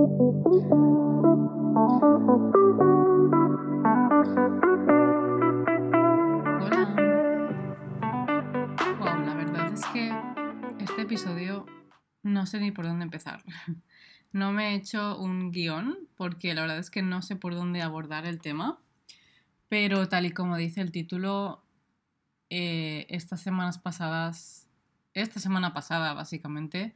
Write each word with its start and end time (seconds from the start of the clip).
Wow, 0.00 0.08
la 9.26 9.34
verdad 9.36 9.74
es 9.74 9.84
que 9.92 10.10
este 10.78 11.02
episodio 11.02 11.66
no 12.22 12.46
sé 12.46 12.60
ni 12.60 12.70
por 12.70 12.86
dónde 12.86 13.04
empezar. 13.04 13.44
No 14.32 14.52
me 14.52 14.70
he 14.70 14.76
hecho 14.76 15.18
un 15.18 15.50
guion 15.50 15.98
porque 16.16 16.54
la 16.54 16.60
verdad 16.60 16.78
es 16.78 16.88
que 16.88 17.02
no 17.02 17.20
sé 17.20 17.34
por 17.34 17.56
dónde 17.56 17.82
abordar 17.82 18.26
el 18.26 18.40
tema, 18.40 18.78
pero 19.68 20.08
tal 20.08 20.24
y 20.24 20.30
como 20.30 20.56
dice 20.56 20.80
el 20.82 20.92
título, 20.92 21.64
eh, 22.48 23.06
estas 23.08 23.40
semanas 23.40 23.80
pasadas, 23.80 24.68
esta 25.14 25.40
semana 25.40 25.74
pasada 25.74 26.14
básicamente, 26.14 26.94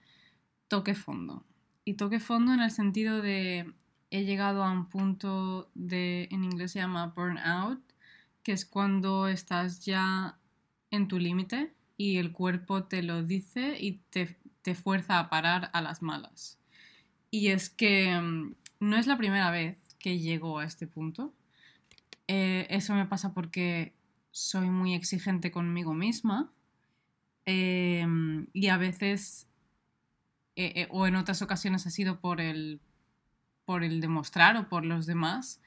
toque 0.68 0.95
fondo. 0.95 1.45
Y 1.84 1.94
toque 1.94 2.20
fondo 2.20 2.52
en 2.52 2.60
el 2.60 2.70
sentido 2.70 3.20
de 3.20 3.72
he 4.10 4.24
llegado 4.24 4.62
a 4.62 4.70
un 4.70 4.88
punto 4.88 5.70
de, 5.75 6.29
en 6.30 6.44
inglés 6.44 6.72
se 6.72 6.79
llama 6.79 7.12
burnout, 7.16 7.80
que 8.42 8.52
es 8.52 8.64
cuando 8.64 9.29
estás 9.29 9.84
ya 9.84 10.39
en 10.90 11.08
tu 11.08 11.18
límite 11.18 11.72
y 11.96 12.18
el 12.18 12.32
cuerpo 12.32 12.84
te 12.84 13.02
lo 13.02 13.22
dice 13.22 13.76
y 13.80 14.00
te, 14.11 14.36
te 14.62 14.75
fuerza 14.75 15.18
a 15.18 15.30
parar 15.30 15.70
a 15.72 15.82
las 15.82 16.00
malas. 16.02 16.58
Y 17.30 17.48
es 17.48 17.70
que 17.70 18.18
mm, 18.18 18.54
no 18.80 18.96
es 18.96 19.06
la 19.06 19.18
primera 19.18 19.50
vez 19.50 19.78
que 19.98 20.18
llego 20.18 20.58
a 20.58 20.64
este 20.64 20.86
punto. 20.86 21.34
Eh, 22.28 22.66
eso 22.70 22.94
me 22.94 23.06
pasa 23.06 23.34
porque 23.34 23.94
soy 24.30 24.70
muy 24.70 24.94
exigente 24.94 25.50
conmigo 25.50 25.94
misma 25.94 26.53
em, 27.46 28.46
y 28.53 28.68
a 28.68 28.76
veces, 28.76 29.48
eh, 30.57 30.72
eh, 30.76 30.89
o 30.90 31.07
en 31.07 31.17
otras 31.17 31.43
ocasiones 31.43 31.86
ha 31.86 31.90
sido 31.90 32.20
por 32.20 32.41
el, 32.41 32.81
por 33.64 33.83
el 33.83 34.00
demostrar 34.00 34.56
o 34.56 34.69
por 34.69 34.84
los 34.84 35.06
demás, 35.06 35.61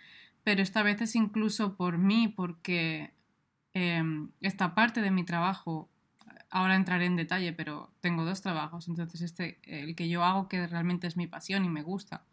pero 0.44 0.62
esta 0.62 0.81
vez 0.81 1.02
es 1.02 1.16
incluso 1.16 1.75
por 1.75 1.98
mí 1.98 2.30
porque 2.30 3.11
em, 3.73 4.30
esta 4.39 4.76
parte 4.76 5.02
de 5.02 5.11
mi 5.11 5.26
trabajo 5.26 5.89
ahora 6.50 6.76
entraré 6.76 7.06
en 7.06 7.17
detalle, 7.17 7.52
pero 7.52 7.92
tengo 8.00 8.23
dos 8.23 8.42
trabajos, 8.42 8.88
entonces 8.88 9.22
este, 9.22 9.59
el 9.64 9.95
que 9.95 10.08
yo 10.08 10.23
hago 10.23 10.48
que 10.48 10.66
realmente 10.67 11.08
es 11.08 11.17
mi 11.17 11.28
pasión 11.28 11.66
y 11.66 11.70
me 11.70 11.83
gusta, 11.83 12.23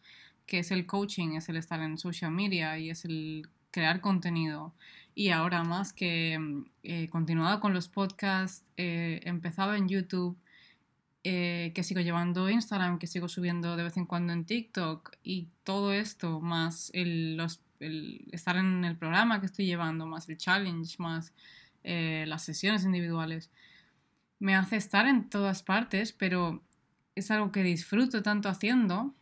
que 0.46 0.60
es 0.60 0.70
el 0.70 0.86
coaching, 0.86 1.34
es 1.36 1.48
el 1.48 1.56
estar 1.56 1.80
en 1.80 1.98
social 1.98 2.30
media 2.30 2.78
y 2.78 2.90
es 2.90 3.04
el 3.04 3.48
crear 3.72 4.00
contenido. 4.00 4.72
Y 5.16 5.30
ahora 5.30 5.64
más 5.64 5.92
que 5.92 6.38
mm, 6.38 6.64
he 6.84 7.08
continuado 7.08 7.58
con 7.60 7.74
los 7.74 7.88
podcasts, 7.88 8.64
he 8.76 9.20
empezado 9.24 9.74
en 9.74 9.88
YouTube, 9.88 10.36
eh, 11.24 11.72
que 11.74 11.82
sigo 11.82 12.00
llevando 12.00 12.48
Instagram, 12.48 12.98
que 12.98 13.06
sigo 13.06 13.28
subiendo 13.28 13.76
de 13.76 13.82
vez 13.82 13.96
en 13.96 14.06
cuando 14.06 14.32
en 14.32 14.44
TikTok 14.44 15.16
y 15.22 15.48
todo 15.64 15.92
esto, 15.92 16.40
más 16.40 16.90
el, 16.94 17.36
los, 17.36 17.60
el 17.80 18.28
estar 18.30 18.56
en 18.56 18.84
el 18.84 18.96
programa 18.96 19.40
que 19.40 19.46
estoy 19.46 19.66
llevando, 19.66 20.06
más 20.06 20.28
el 20.28 20.36
challenge, 20.36 20.96
más 20.98 21.32
eh, 21.82 22.24
las 22.28 22.42
sesiones 22.44 22.84
individuales 22.84 23.50
me 24.38 24.54
hace 24.54 24.76
estar 24.76 25.06
en 25.06 25.30
todas 25.30 25.62
partes, 25.62 26.12
pero 26.12 26.62
es 27.14 27.30
algo 27.30 27.50
que 27.50 27.62
disfruto 27.62 28.22
tanto 28.22 28.50
haciendo 28.50 29.14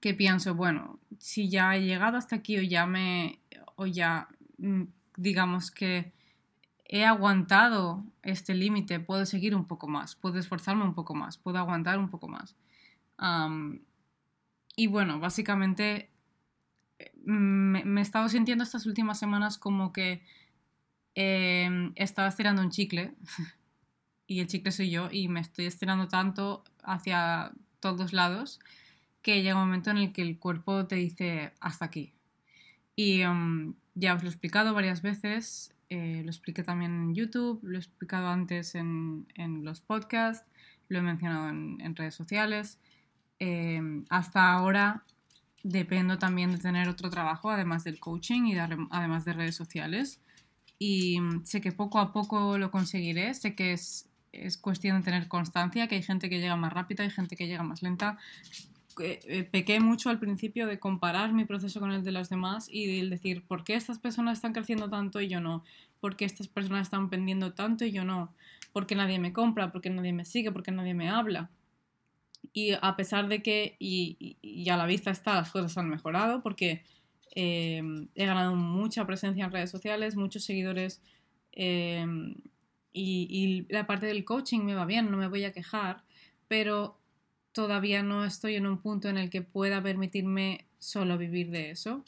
que 0.00 0.14
pienso, 0.14 0.54
bueno, 0.54 1.00
si 1.18 1.48
ya 1.48 1.74
he 1.74 1.82
llegado 1.82 2.18
hasta 2.18 2.36
aquí 2.36 2.58
o 2.58 2.62
ya 2.62 2.86
me, 2.86 3.40
o 3.76 3.86
ya, 3.86 4.28
mm, 4.58 4.82
digamos 5.16 5.70
que 5.70 6.12
he 6.88 7.04
aguantado 7.04 8.02
este 8.22 8.54
límite, 8.54 8.98
puedo 8.98 9.26
seguir 9.26 9.54
un 9.54 9.66
poco 9.66 9.88
más, 9.88 10.16
puedo 10.16 10.38
esforzarme 10.38 10.84
un 10.84 10.94
poco 10.94 11.14
más, 11.14 11.36
puedo 11.36 11.58
aguantar 11.58 11.98
un 11.98 12.08
poco 12.08 12.28
más. 12.28 12.56
y 14.76 14.86
bueno, 14.86 15.20
básicamente 15.20 16.10
me, 17.24 17.84
me, 17.84 18.00
he 18.00 18.02
estado 18.02 18.28
sintiendo 18.28 18.64
estas 18.64 18.86
últimas 18.86 19.18
semanas 19.18 19.58
como 19.58 19.92
que 19.92 20.22
eh, 21.14 21.92
estaba 21.96 22.28
estirando 22.28 22.62
un 22.62 22.70
chicle 22.70 23.14
y 24.26 24.40
el 24.40 24.46
chicle 24.46 24.72
soy 24.72 24.90
yo 24.90 25.08
y 25.10 25.28
me 25.28 25.40
estoy 25.40 25.66
estirando 25.66 26.08
tanto 26.08 26.64
hacia 26.82 27.52
todos 27.80 28.12
lados 28.12 28.60
que 29.22 29.42
llega 29.42 29.56
un 29.56 29.66
momento 29.66 29.90
en 29.90 29.98
el 29.98 30.12
que 30.12 30.22
el 30.22 30.38
cuerpo 30.38 30.86
te 30.86 30.96
dice 30.96 31.52
hasta 31.60 31.84
aquí. 31.84 32.12
Y 32.94 33.24
um, 33.24 33.74
ya 33.94 34.14
os 34.14 34.22
lo 34.22 34.28
he 34.28 34.32
explicado 34.32 34.74
varias 34.74 35.02
veces, 35.02 35.74
eh, 35.90 36.22
lo 36.24 36.30
expliqué 36.30 36.62
también 36.62 36.92
en 36.92 37.14
YouTube, 37.14 37.60
lo 37.62 37.76
he 37.76 37.80
explicado 37.80 38.28
antes 38.28 38.74
en, 38.74 39.26
en 39.34 39.64
los 39.64 39.80
podcasts, 39.80 40.46
lo 40.88 40.98
he 40.98 41.02
mencionado 41.02 41.48
en, 41.48 41.80
en 41.80 41.96
redes 41.96 42.14
sociales. 42.14 42.78
Eh, 43.40 43.80
hasta 44.10 44.52
ahora 44.52 45.04
dependo 45.62 46.18
también 46.18 46.50
de 46.50 46.58
tener 46.58 46.88
otro 46.88 47.10
trabajo, 47.10 47.50
además 47.50 47.84
del 47.84 48.00
coaching 48.00 48.46
y 48.46 48.58
además 48.58 49.24
de 49.24 49.32
redes 49.32 49.56
sociales. 49.56 50.20
Y 50.78 51.18
sé 51.44 51.60
que 51.60 51.72
poco 51.72 51.98
a 51.98 52.12
poco 52.12 52.58
lo 52.58 52.70
conseguiré, 52.70 53.34
sé 53.34 53.54
que 53.54 53.72
es 53.72 54.08
es 54.32 54.56
cuestión 54.56 54.98
de 54.98 55.04
tener 55.04 55.28
constancia, 55.28 55.88
que 55.88 55.96
hay 55.96 56.02
gente 56.02 56.28
que 56.28 56.38
llega 56.38 56.56
más 56.56 56.72
rápida, 56.72 57.02
hay 57.02 57.10
gente 57.10 57.36
que 57.36 57.46
llega 57.46 57.62
más 57.62 57.82
lenta. 57.82 58.18
Eh, 59.00 59.48
pequé 59.50 59.80
mucho 59.80 60.10
al 60.10 60.18
principio 60.18 60.66
de 60.66 60.78
comparar 60.78 61.32
mi 61.32 61.44
proceso 61.44 61.80
con 61.80 61.92
el 61.92 62.04
de 62.04 62.12
los 62.12 62.28
demás 62.28 62.68
y 62.70 62.98
el 62.98 63.10
decir, 63.10 63.44
¿por 63.46 63.64
qué 63.64 63.74
estas 63.74 63.98
personas 63.98 64.38
están 64.38 64.52
creciendo 64.52 64.88
tanto 64.88 65.20
y 65.20 65.28
yo 65.28 65.40
no? 65.40 65.64
¿Por 66.00 66.16
qué 66.16 66.24
estas 66.24 66.48
personas 66.48 66.82
están 66.82 67.10
vendiendo 67.10 67.52
tanto 67.54 67.84
y 67.84 67.92
yo 67.92 68.04
no? 68.04 68.34
¿Por 68.72 68.86
qué 68.86 68.94
nadie 68.94 69.18
me 69.18 69.32
compra? 69.32 69.72
¿Por 69.72 69.80
qué 69.80 69.90
nadie 69.90 70.12
me 70.12 70.24
sigue? 70.24 70.52
¿Por 70.52 70.62
qué 70.62 70.70
nadie 70.70 70.94
me 70.94 71.08
habla? 71.08 71.50
Y 72.52 72.72
a 72.80 72.96
pesar 72.96 73.28
de 73.28 73.42
que, 73.42 73.76
y, 73.78 74.36
y 74.42 74.68
a 74.70 74.76
la 74.76 74.86
vista 74.86 75.10
está, 75.10 75.34
las 75.34 75.50
cosas 75.50 75.76
han 75.78 75.88
mejorado 75.88 76.42
porque 76.42 76.82
eh, 77.34 77.82
he 78.14 78.26
ganado 78.26 78.56
mucha 78.56 79.06
presencia 79.06 79.44
en 79.44 79.52
redes 79.52 79.70
sociales, 79.70 80.16
muchos 80.16 80.44
seguidores. 80.44 81.00
Eh, 81.52 82.04
y, 82.92 83.66
la 83.68 83.86
parte 83.86 84.06
del 84.06 84.24
coaching 84.24 84.60
me 84.60 84.74
va 84.74 84.84
bien, 84.86 85.10
no 85.10 85.16
me 85.16 85.28
voy 85.28 85.44
a 85.44 85.52
quejar, 85.52 86.02
pero 86.48 86.97
todavía 87.52 88.02
no 88.02 88.24
estoy 88.24 88.54
en 88.56 88.66
un 88.66 88.78
punto 88.78 89.08
en 89.08 89.18
el 89.18 89.30
que 89.30 89.42
pueda 89.42 89.82
permitirme 89.82 90.66
solo 90.78 91.18
vivir 91.18 91.50
de 91.50 91.70
eso, 91.70 92.04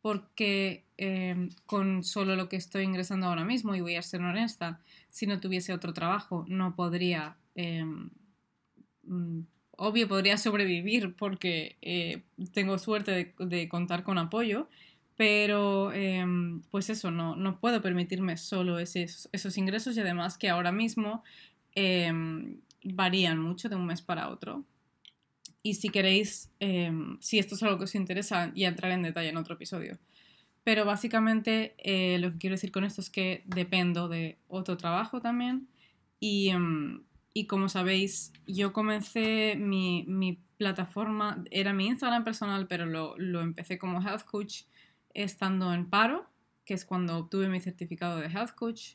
porque 0.00 0.84
em, 0.96 1.50
con 1.66 2.04
solo 2.04 2.36
lo 2.36 2.48
que 2.48 2.56
estoy 2.56 2.84
ingresando 2.84 3.26
ahora 3.26 3.44
mismo, 3.44 3.74
y 3.74 3.80
voy 3.80 3.96
a 3.96 4.02
ser 4.02 4.22
honesta, 4.22 4.80
si 5.08 5.26
no 5.26 5.40
tuviese 5.40 5.72
otro 5.72 5.92
trabajo 5.92 6.44
no 6.48 6.74
podría, 6.76 7.36
em, 7.54 8.10
mm, 9.04 9.40
obvio 9.72 10.08
podría 10.08 10.38
sobrevivir 10.38 11.14
porque 11.16 11.76
eh, 11.82 12.22
tengo 12.52 12.78
suerte 12.78 13.34
de 13.38 13.68
contar 13.68 14.04
con 14.04 14.18
apoyo, 14.18 14.68
pero, 15.16 15.92
em, 15.92 16.62
pues 16.70 16.90
eso, 16.90 17.10
no, 17.10 17.36
no, 17.36 17.58
puedo 17.60 17.80
permitirme 17.82 18.36
solo 18.36 18.78
esos, 18.78 19.28
esos, 19.32 19.58
ingresos 19.58 19.96
y 19.96 20.00
además 20.00 20.38
que 20.38 20.50
ahora 20.50 20.72
mismo 20.72 21.22
varían 22.84 23.38
mucho 23.40 23.68
de 23.68 23.76
un 23.76 23.86
mes 23.86 24.02
para 24.02 24.28
otro. 24.28 24.64
Y 25.66 25.74
si 25.74 25.88
queréis, 25.88 26.52
em, 26.60 27.18
si 27.20 27.40
esto 27.40 27.56
es 27.56 27.62
algo 27.64 27.76
que 27.76 27.84
os 27.84 27.94
interesa, 27.96 28.52
ya 28.54 28.68
entraré 28.68 28.94
en 28.94 29.02
detalle 29.02 29.30
en 29.30 29.36
otro 29.36 29.54
episodio. 29.54 29.98
Pero 30.62 30.84
básicamente 30.84 31.74
eh, 31.78 32.20
lo 32.20 32.30
que 32.30 32.38
quiero 32.38 32.54
decir 32.54 32.70
con 32.70 32.84
esto 32.84 33.00
es 33.00 33.10
que 33.10 33.42
dependo 33.46 34.06
de 34.06 34.38
otro 34.46 34.76
trabajo 34.76 35.20
también. 35.20 35.66
Y, 36.20 36.52
y 37.34 37.48
como 37.48 37.68
sabéis, 37.68 38.32
yo 38.46 38.72
comencé 38.72 39.56
mi, 39.56 40.04
mi, 40.06 40.38
plataforma, 40.56 41.42
era 41.50 41.72
mi 41.72 41.88
Instagram 41.88 42.22
personal, 42.22 42.68
pero 42.68 42.86
lo, 42.86 43.18
lo 43.18 43.40
empecé 43.40 43.76
como 43.76 44.00
health 44.00 44.24
coach 44.24 44.62
estando 45.14 45.74
en 45.74 45.90
paro, 45.90 46.30
que 46.64 46.74
es 46.74 46.84
cuando 46.84 47.18
obtuve 47.18 47.48
mi 47.48 47.58
certificado 47.58 48.18
de 48.18 48.28
health 48.28 48.54
coach, 48.54 48.92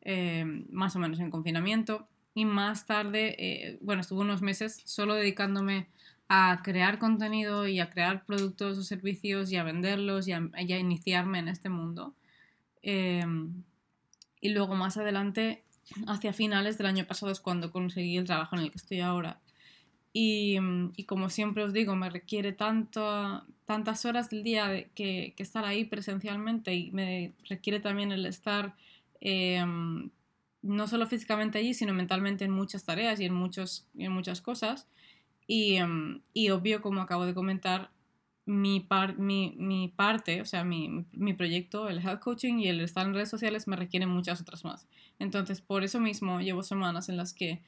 eh, 0.00 0.44
más 0.68 0.96
o 0.96 0.98
menos 0.98 1.20
en 1.20 1.30
confinamiento. 1.30 2.08
Y 2.34 2.44
más 2.44 2.86
tarde, 2.86 3.34
eh, 3.38 3.78
bueno, 3.80 4.02
estuve 4.02 4.20
unos 4.20 4.42
meses 4.42 4.80
solo 4.84 5.14
dedicándome 5.14 5.88
a 6.28 6.60
crear 6.62 6.98
contenido 6.98 7.66
y 7.66 7.80
a 7.80 7.90
crear 7.90 8.24
productos 8.26 8.78
o 8.78 8.82
servicios 8.82 9.50
y 9.50 9.56
a 9.56 9.64
venderlos 9.64 10.28
y 10.28 10.32
a, 10.32 10.50
iniciarme 10.78 11.38
en 11.38 11.48
este 11.48 11.68
mundo. 11.68 12.14
Eh, 12.82 13.24
y 14.40 14.50
luego 14.50 14.74
más 14.74 14.96
adelante, 14.96 15.64
hacia 16.06 16.32
finales 16.32 16.78
del 16.78 16.86
año 16.86 17.06
pasado 17.06 17.32
es 17.32 17.40
cuando 17.40 17.72
conseguí 17.72 18.16
el 18.16 18.26
trabajo 18.26 18.56
en 18.56 18.62
el 18.62 18.70
que 18.70 18.78
estoy 18.78 19.00
ahora. 19.00 19.40
Y, 20.12 20.58
y 20.96 21.04
como 21.04 21.30
siempre 21.30 21.64
os 21.64 21.72
digo, 21.72 21.94
me 21.94 22.10
requiere 22.10 22.52
tanto, 22.52 23.44
tantas 23.66 24.04
horas 24.04 24.30
del 24.30 24.42
día 24.42 24.88
que, 24.94 25.34
que, 25.36 25.42
estar 25.42 25.64
ahí 25.64 25.84
presencialmente 25.84 26.74
y 26.74 26.90
me 26.92 27.32
requiere 27.48 27.80
también 27.80 28.10
el 28.12 28.26
estar 28.26 28.74
eh, 29.20 29.64
no 30.62 30.88
solo 30.88 31.06
físicamente 31.06 31.58
allí, 31.58 31.74
sino 31.74 31.94
mentalmente 31.94 32.44
en 32.44 32.50
muchas 32.50 32.84
tareas 32.84 33.20
y 33.20 33.24
en, 33.24 33.34
muchos, 33.34 33.86
en 33.96 34.12
muchas 34.12 34.40
cosas. 34.40 34.86
Y, 35.46 35.78
y, 36.34 36.50
obvio, 36.50 36.82
como 36.82 37.00
acabo 37.00 37.24
de 37.24 37.34
comentar, 37.34 37.90
mi, 38.44 38.80
par, 38.80 39.18
mi, 39.18 39.54
mi 39.58 39.88
parte, 39.88 40.40
o 40.40 40.44
sea, 40.44 40.64
mi, 40.64 41.04
mi, 41.12 41.32
proyecto, 41.34 41.88
el 41.88 41.98
health 41.98 42.20
coaching 42.20 42.58
y 42.58 42.68
el 42.68 42.80
estar 42.80 43.06
en 43.06 43.14
redes 43.14 43.28
sociales 43.28 43.68
me 43.68 43.76
requieren 43.76 44.08
muchas 44.08 44.40
otras 44.40 44.64
más. 44.64 44.86
Entonces, 45.18 45.60
por 45.60 45.84
eso 45.84 46.00
mismo 46.00 46.40
llevo 46.40 46.62
semanas 46.62 47.08
en 47.08 47.16
las 47.16 47.34
que 47.34 47.62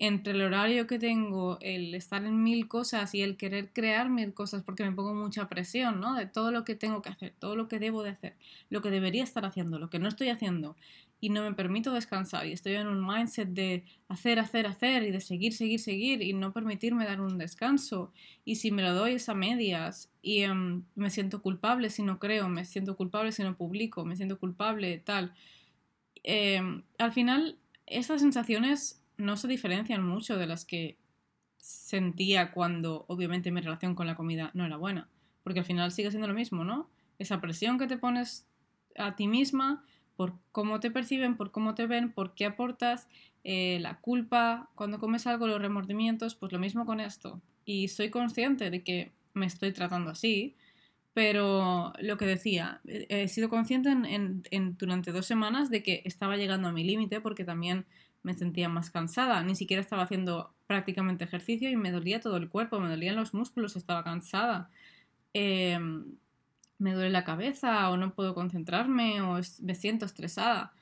entre 0.00 0.32
el 0.32 0.40
horario 0.40 0.86
que 0.86 0.98
tengo, 0.98 1.58
el 1.60 1.94
estar 1.94 2.24
en 2.24 2.42
mil 2.42 2.68
cosas 2.68 3.14
y 3.14 3.20
el 3.20 3.36
querer 3.36 3.70
crear 3.70 4.08
mil 4.08 4.32
cosas, 4.32 4.62
porque 4.62 4.82
me 4.82 4.92
pongo 4.92 5.14
mucha 5.14 5.46
presión, 5.46 6.00
¿no? 6.00 6.14
De 6.14 6.24
todo 6.24 6.52
lo 6.52 6.64
que 6.64 6.74
tengo 6.74 7.02
que 7.02 7.10
hacer, 7.10 7.34
todo 7.38 7.54
lo 7.54 7.68
que 7.68 7.78
debo 7.78 8.02
de 8.02 8.10
hacer, 8.10 8.34
lo 8.70 8.80
que 8.80 8.90
debería 8.90 9.22
estar 9.22 9.44
haciendo, 9.44 9.78
lo 9.78 9.90
que 9.90 9.98
no 9.98 10.08
estoy 10.08 10.30
haciendo, 10.30 10.74
y 11.20 11.28
no 11.28 11.42
me 11.42 11.54
permito 11.54 11.92
descansar 11.92 12.46
y 12.46 12.52
estoy 12.52 12.74
en 12.74 12.86
un 12.86 13.06
mindset 13.06 13.50
de 13.50 13.84
hacer, 14.08 14.38
hacer, 14.38 14.66
hacer 14.66 15.02
y 15.02 15.10
de 15.10 15.20
seguir, 15.20 15.52
seguir, 15.52 15.78
seguir 15.78 16.22
y 16.22 16.32
no 16.32 16.52
permitirme 16.52 17.04
dar 17.04 17.20
un 17.20 17.36
descanso. 17.36 18.12
Y 18.44 18.56
si 18.56 18.70
me 18.70 18.82
lo 18.82 18.94
doy 18.94 19.12
es 19.12 19.28
a 19.28 19.34
medias 19.34 20.10
y 20.22 20.40
em, 20.40 20.84
me 20.94 21.10
siento 21.10 21.42
culpable 21.42 21.90
si 21.90 22.02
no 22.02 22.18
creo, 22.18 22.48
me 22.48 22.64
siento 22.64 22.96
culpable 22.96 23.32
si 23.32 23.42
no 23.42 23.56
publico, 23.56 24.04
me 24.06 24.16
siento 24.16 24.38
culpable, 24.38 24.98
tal. 24.98 25.34
Em, 26.22 26.82
al 26.98 27.12
final, 27.12 27.58
estas 27.86 28.22
sensaciones 28.22 29.02
no 29.18 29.36
se 29.36 29.46
diferencian 29.46 30.02
mucho 30.02 30.38
de 30.38 30.46
las 30.46 30.64
que 30.64 30.96
sentía 31.58 32.52
cuando 32.52 33.04
obviamente 33.08 33.50
mi 33.50 33.60
relación 33.60 33.94
con 33.94 34.06
la 34.06 34.16
comida 34.16 34.50
no 34.54 34.64
era 34.64 34.78
buena. 34.78 35.08
Porque 35.42 35.60
al 35.60 35.66
final 35.66 35.92
sigue 35.92 36.10
siendo 36.10 36.28
lo 36.28 36.34
mismo, 36.34 36.64
¿no? 36.64 36.88
Esa 37.18 37.42
presión 37.42 37.78
que 37.78 37.86
te 37.86 37.98
pones 37.98 38.46
a 38.96 39.16
ti 39.16 39.28
misma 39.28 39.84
por 40.20 40.34
cómo 40.52 40.80
te 40.80 40.90
perciben, 40.90 41.34
por 41.34 41.50
cómo 41.50 41.74
te 41.74 41.86
ven, 41.86 42.12
por 42.12 42.34
qué 42.34 42.44
aportas, 42.44 43.08
eh, 43.42 43.78
la 43.80 44.00
culpa, 44.00 44.68
cuando 44.74 44.98
comes 44.98 45.26
algo, 45.26 45.46
los 45.46 45.62
remordimientos, 45.62 46.34
pues 46.34 46.52
lo 46.52 46.58
mismo 46.58 46.84
con 46.84 47.00
esto. 47.00 47.40
Y 47.64 47.88
soy 47.88 48.10
consciente 48.10 48.68
de 48.68 48.82
que 48.82 49.12
me 49.32 49.46
estoy 49.46 49.72
tratando 49.72 50.10
así, 50.10 50.56
pero 51.14 51.94
lo 52.02 52.18
que 52.18 52.26
decía, 52.26 52.82
he 52.84 53.28
sido 53.28 53.48
consciente 53.48 53.88
en, 53.88 54.76
durante 54.76 55.10
dos 55.10 55.24
semanas 55.24 55.70
de 55.70 55.82
que 55.82 56.02
estaba 56.04 56.36
llegando 56.36 56.68
a 56.68 56.72
mi 56.72 56.84
límite 56.84 57.22
porque 57.22 57.46
también 57.46 57.86
me 58.22 58.34
sentía 58.34 58.68
más 58.68 58.90
cansada, 58.90 59.42
ni 59.42 59.54
siquiera 59.54 59.80
estaba 59.80 60.02
haciendo 60.02 60.52
prácticamente 60.66 61.24
ejercicio 61.24 61.70
y 61.70 61.76
me 61.76 61.92
dolía 61.92 62.20
todo 62.20 62.36
el 62.36 62.50
cuerpo, 62.50 62.78
me 62.78 62.90
dolían 62.90 63.16
los 63.16 63.32
músculos, 63.32 63.74
estaba 63.74 64.04
cansada. 64.04 64.68
Em, 65.32 66.04
me 66.80 66.94
duele 66.94 67.10
la 67.10 67.24
cabeza 67.24 67.88
o 67.90 67.96
no 67.96 68.14
puedo 68.14 68.34
concentrarme 68.34 69.20
o 69.20 69.40
me 69.62 69.74
siento 69.74 70.06
estresada. 70.06 70.72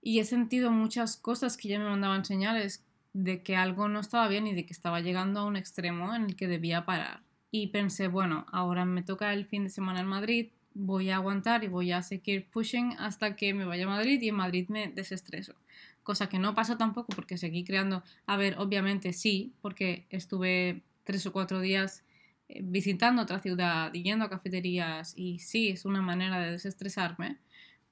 Y 0.00 0.20
he 0.20 0.24
sentido 0.24 0.70
muchas 0.70 1.16
cosas 1.16 1.56
que 1.56 1.68
ya 1.68 1.78
me 1.78 1.84
mandaban 1.84 2.24
señales 2.24 2.84
de 3.12 3.42
que 3.42 3.56
algo 3.56 3.88
no 3.88 4.00
estaba 4.00 4.28
bien 4.28 4.46
y 4.46 4.54
de 4.54 4.64
que 4.64 4.72
estaba 4.72 5.00
llegando 5.00 5.40
a 5.40 5.44
un 5.44 5.56
extremo 5.56 6.14
en 6.14 6.24
el 6.26 6.36
que 6.36 6.48
debía 6.48 6.86
parar. 6.86 7.22
Y 7.50 7.66
pensé, 7.68 8.08
bueno, 8.08 8.46
ahora 8.52 8.84
me 8.84 9.02
toca 9.02 9.32
el 9.32 9.44
fin 9.46 9.64
de 9.64 9.70
semana 9.70 10.00
en 10.00 10.06
Madrid, 10.06 10.50
voy 10.72 11.10
a 11.10 11.16
aguantar 11.16 11.64
y 11.64 11.68
voy 11.68 11.92
a 11.92 12.02
seguir 12.02 12.48
pushing 12.48 12.92
hasta 12.98 13.34
que 13.34 13.52
me 13.52 13.64
vaya 13.64 13.84
a 13.86 13.88
Madrid 13.88 14.22
y 14.22 14.28
en 14.28 14.36
Madrid 14.36 14.68
me 14.68 14.88
desestreso. 14.88 15.54
Cosa 16.04 16.28
que 16.28 16.38
no 16.38 16.54
pasó 16.54 16.76
tampoco 16.76 17.12
porque 17.14 17.36
seguí 17.36 17.64
creando, 17.64 18.02
a 18.26 18.36
ver, 18.36 18.56
obviamente 18.58 19.12
sí, 19.12 19.52
porque 19.60 20.06
estuve 20.10 20.82
tres 21.04 21.26
o 21.26 21.32
cuatro 21.32 21.60
días 21.60 22.04
visitando 22.62 23.22
otra 23.22 23.40
ciudad, 23.40 23.92
yendo 23.92 24.24
a 24.24 24.30
cafeterías 24.30 25.14
y 25.16 25.38
sí, 25.38 25.68
es 25.68 25.84
una 25.84 26.02
manera 26.02 26.40
de 26.40 26.52
desestresarme, 26.52 27.38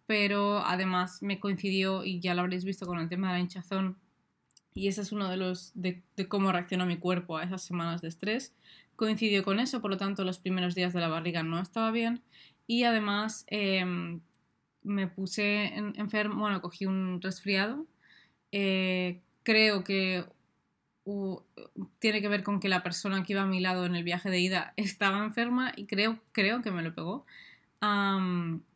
pero 0.07 0.65
además 0.65 1.23
me 1.23 1.39
coincidió 1.41 2.05
y 2.05 2.21
ya 2.21 2.35
lo 2.35 2.43
habréis 2.43 2.65
visto 2.65 2.87
con 2.87 2.99
el 2.99 3.09
tema 3.09 3.29
de 3.29 3.35
la 3.35 3.41
hinchazón 3.41 3.97
y 4.79 4.89
ese 4.89 5.01
es 5.03 5.13
uno 5.13 5.29
de 5.29 5.37
los 5.37 5.73
de, 5.75 6.03
cómo 6.29 6.53
reaccionó 6.53 6.87
mi 6.87 6.99
cuerpo 6.99 7.37
a 7.37 7.45
esas 7.45 7.63
semanas 7.63 8.01
de 8.01 8.09
estrés. 8.09 8.55
Coincidió 8.95 9.45
con 9.45 9.59
eso, 9.59 9.81
por 9.81 9.91
lo 9.91 9.97
tanto 9.97 10.25
los 10.25 10.39
primeros 10.39 10.75
días 10.77 10.93
de 10.93 11.01
la 11.01 11.09
barriga 11.09 11.43
no 11.43 11.61
estaba 11.61 11.91
bien 11.91 12.23
y 12.67 12.85
además 12.85 13.45
em, 13.49 14.21
me 14.83 15.09
puse 15.09 15.75
enfermo, 15.75 16.41
bueno, 16.41 16.61
cogí 16.63 16.87
un 16.87 17.21
resfriado. 17.21 17.87
Eh, 18.53 19.21
creo 19.43 19.83
que 19.83 20.25
tiene 21.99 22.21
que 22.21 22.29
ver 22.29 22.43
con 22.43 22.61
que 22.61 22.69
la 22.69 22.83
persona 22.83 23.23
que 23.23 23.33
iba 23.33 23.43
a 23.43 23.47
mi 23.47 23.61
lado 23.61 23.87
en 23.87 23.95
el 23.95 24.05
viaje 24.05 24.31
de 24.31 24.41
ida 24.41 24.73
estaba 24.77 25.25
enferma 25.25 25.73
y 25.77 25.87
creo, 25.87 26.19
creo 26.33 26.63
que 26.63 26.71
me 26.71 26.83
lo 26.83 26.95
pegó. 26.95 27.25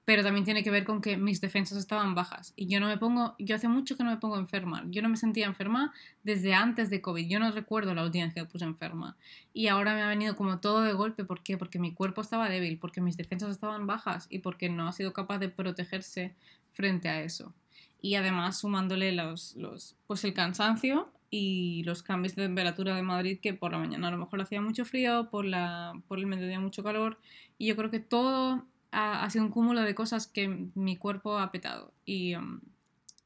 pero 0.05 0.23
también 0.23 0.45
tiene 0.45 0.63
que 0.65 0.71
ver 0.71 0.85
con 0.85 1.01
que 1.01 1.17
mis 1.17 1.41
defensas 1.41 1.79
estaban 1.79 2.15
bajas 2.15 2.53
y 2.57 2.67
yo 2.67 2.81
no 2.81 2.87
me 2.87 2.99
pongo, 2.99 3.35
yo 3.39 3.57
hace 3.57 3.69
mucho 3.69 3.97
que 3.97 4.05
no 4.05 4.11
me 4.11 4.17
pongo 4.17 4.39
enferma. 4.39 4.85
Yo 4.89 5.03
no 5.03 5.09
me 5.09 5.17
sentía 5.17 5.47
enferma 5.47 5.93
desde 6.23 6.55
antes 6.55 6.91
de 6.91 7.01
COVID. 7.01 7.29
Yo 7.29 7.39
no 7.39 7.51
recuerdo 7.53 7.95
la 7.95 8.05
última 8.05 8.25
vez 8.25 8.35
que 8.35 8.45
puse 8.45 8.65
enferma. 8.65 9.17
Y 9.53 9.69
ahora 9.69 9.95
me 9.95 10.03
ha 10.03 10.09
venido 10.09 10.37
como 10.37 10.59
todo 10.59 10.83
de 10.83 10.93
golpe. 10.93 11.25
¿Por 11.25 11.43
qué? 11.43 11.59
Porque 11.59 11.79
mi 11.79 11.93
cuerpo 11.93 12.21
estaba 12.21 12.49
débil, 12.49 12.79
porque 12.79 13.01
mis 13.01 13.17
defensas 13.17 13.51
estaban 13.51 13.87
bajas 13.87 14.27
y 14.31 14.39
porque 14.41 14.69
no 14.69 14.89
ha 14.89 14.93
sido 14.93 15.13
capaz 15.13 15.39
de 15.39 15.49
protegerse 15.49 16.35
frente 16.73 17.09
a 17.09 17.23
eso. 17.23 17.55
Y 18.01 18.17
además 18.17 18.59
sumándole 18.59 19.13
los, 19.13 19.55
los 19.57 19.97
pues 20.07 20.25
el 20.25 20.35
cansancio 20.35 21.09
y 21.35 21.83
los 21.85 22.03
cambios 22.03 22.37
de 22.37 22.43
temperatura 22.43 22.95
de 22.95 23.01
Madrid 23.01 23.39
que 23.41 23.55
por 23.55 23.73
la 23.73 23.79
mañana 23.79 24.09
a 24.09 24.11
lo 24.11 24.19
mejor 24.19 24.43
hacía 24.43 24.61
mucho 24.61 24.85
frío, 24.85 25.31
por, 25.31 25.47
la, 25.47 25.95
por 26.07 26.19
el 26.19 26.27
mediodía 26.27 26.61
mucho 26.61 26.85
calor 26.85 27.19
y 27.57 27.69
yo 27.69 27.75
creo 27.75 27.91
que 27.91 28.01
todo 28.01 28.67
ha, 28.91 29.29
sido 29.31 29.47
un 29.47 29.51
cúmulo 29.51 29.81
de 29.81 29.95
cosas 29.95 30.27
que 30.27 30.69
mi 30.75 30.99
cuerpo 30.99 31.39
ha 31.39 31.51
petado. 31.51 31.91
Y 32.05 32.35
um, 32.35 32.61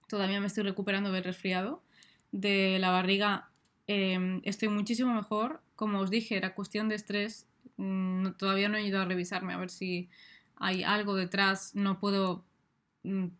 todavía 0.08 0.40
me 0.40 0.46
estoy 0.46 0.62
recuperando 0.62 1.10
del 1.10 1.24
resfriado, 1.24 1.82
de 2.30 2.78
la 2.78 2.92
barriga 2.92 3.50
em, 3.88 4.40
estoy 4.44 4.68
muchísimo 4.68 5.12
mejor, 5.12 5.60
como 5.74 5.98
os 5.98 6.08
dije 6.08 6.36
era 6.36 6.54
cuestión 6.54 6.88
de 6.88 6.94
estrés, 6.94 7.48
mm, 7.76 8.28
todavía 8.38 8.68
no 8.68 8.76
he 8.76 8.86
ido 8.86 9.00
a 9.00 9.04
revisarme 9.04 9.52
a 9.52 9.56
ver 9.56 9.70
si 9.70 10.08
hay 10.54 10.84
algo 10.84 11.16
detrás, 11.16 11.74
no 11.74 11.98
puedo 11.98 12.44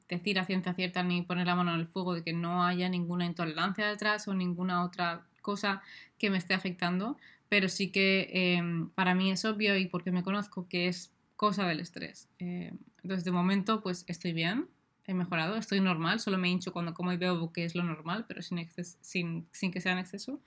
decir 0.09 0.39
a 0.39 0.45
ciencia 0.45 0.75
cierta 0.75 1.03
ni 1.03 1.23
poner 1.23 1.47
la 1.47 1.55
mano 1.55 1.75
en 1.75 1.81
el 1.81 1.87
fuego 1.87 2.15
de 2.15 2.23
que 2.23 2.33
no 2.33 2.65
haya 2.65 2.89
ninguna 2.89 3.27
intolerancia 3.27 3.87
detrás 3.87 4.29
o 4.29 4.35
ninguna 4.35 4.85
otra 4.85 5.27
cosa 5.43 5.83
que 6.19 6.31
me 6.31 6.39
esté 6.39 6.55
afectando, 6.55 7.17
pero 7.49 7.69
sí 7.69 7.91
que 7.91 8.31
em, 8.33 8.89
para 8.91 9.15
mí 9.15 9.31
es 9.31 9.45
obvio 9.45 9.77
y 9.77 9.87
porque 9.87 10.11
me 10.11 10.23
conozco 10.23 10.69
que 10.69 10.89
es 10.89 11.13
cosa 11.37 11.67
del 11.67 11.81
estrés. 11.81 12.29
Eh, 12.39 12.73
entonces, 13.03 13.25
de 13.25 13.31
momento, 13.31 13.83
pues 13.83 14.05
estoy 14.09 14.33
bien, 14.33 14.67
he 15.07 15.15
mejorado, 15.15 15.57
estoy 15.57 15.81
normal, 15.81 16.19
solo 16.19 16.39
me 16.39 16.49
hincho 16.49 16.73
cuando 16.73 16.95
como 16.95 17.13
y 17.13 17.17
veo 17.17 17.53
que 17.53 17.65
es 17.65 17.75
lo 17.75 17.85
normal, 17.85 18.25
pero 18.27 18.43
sin, 18.43 18.59
sin, 19.01 19.47
sin 19.53 19.71
que 19.71 19.81
sea 19.81 19.93
en 19.93 19.99
exceso. 19.99 20.41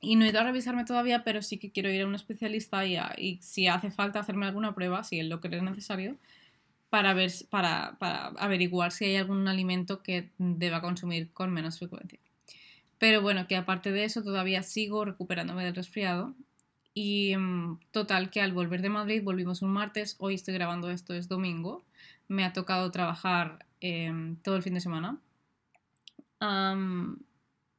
y 0.00 0.16
no 0.16 0.24
he 0.24 0.28
ido 0.28 0.40
a 0.40 0.44
revisarme 0.44 0.84
todavía, 0.84 1.24
pero 1.24 1.42
sí 1.42 1.58
que 1.58 1.72
quiero 1.72 1.90
ir 1.90 2.02
a 2.02 2.06
un 2.06 2.14
especialista 2.14 2.86
y, 2.86 2.96
y 3.18 3.38
si 3.42 3.66
hace 3.66 3.90
falta 3.90 4.20
hacerme 4.20 4.46
alguna 4.46 4.74
prueba, 4.74 5.02
si 5.02 5.18
él 5.18 5.28
lo 5.28 5.40
cree 5.40 5.60
necesario, 5.62 6.16
para, 6.92 7.14
ver, 7.14 7.32
para, 7.48 7.96
averiguar 8.36 8.92
si 8.92 9.06
hay 9.06 9.16
algún 9.16 9.48
alimento 9.48 10.02
que 10.02 10.30
deba 10.36 10.82
consumir 10.82 11.32
con 11.32 11.50
menos 11.50 11.78
frecuencia. 11.78 12.18
Pero 12.98 13.22
bueno, 13.22 13.46
que 13.46 13.56
aparte 13.56 13.92
de 13.92 14.04
eso 14.04 14.22
todavía 14.22 14.62
sigo 14.62 15.06
recuperándome 15.06 15.64
del 15.64 15.74
resfriado. 15.74 16.34
Y 16.92 17.34
mm, 17.34 17.80
total, 17.92 18.28
que 18.28 18.42
al 18.42 18.52
volver 18.52 18.82
de 18.82 18.90
Madrid 18.90 19.22
volvimos 19.24 19.62
un 19.62 19.70
martes, 19.70 20.16
hoy 20.18 20.34
estoy 20.34 20.52
grabando 20.52 20.90
esto, 20.90 21.14
es 21.14 21.28
domingo. 21.28 21.82
Me 22.28 22.44
ha 22.44 22.52
tocado 22.52 22.90
trabajar 22.90 23.64
em, 23.80 24.36
todo 24.36 24.56
el 24.56 24.62
fin 24.62 24.74
de 24.74 24.80
semana. 24.80 25.18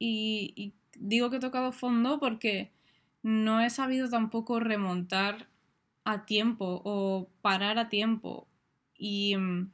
y, 0.00 0.52
y 0.56 0.74
digo 0.98 1.30
que 1.30 1.36
he 1.36 1.40
tocado 1.40 1.70
fondo 1.70 2.18
porque 2.18 2.72
no 3.22 3.60
he 3.60 3.70
sabido 3.70 4.10
tampoco 4.10 4.58
remontar 4.58 5.46
a 6.02 6.26
tiempo 6.26 6.82
o 6.84 7.28
parar 7.42 7.78
a 7.78 7.88
tiempo 7.88 8.48
y 8.96 9.36
mm, 9.36 9.70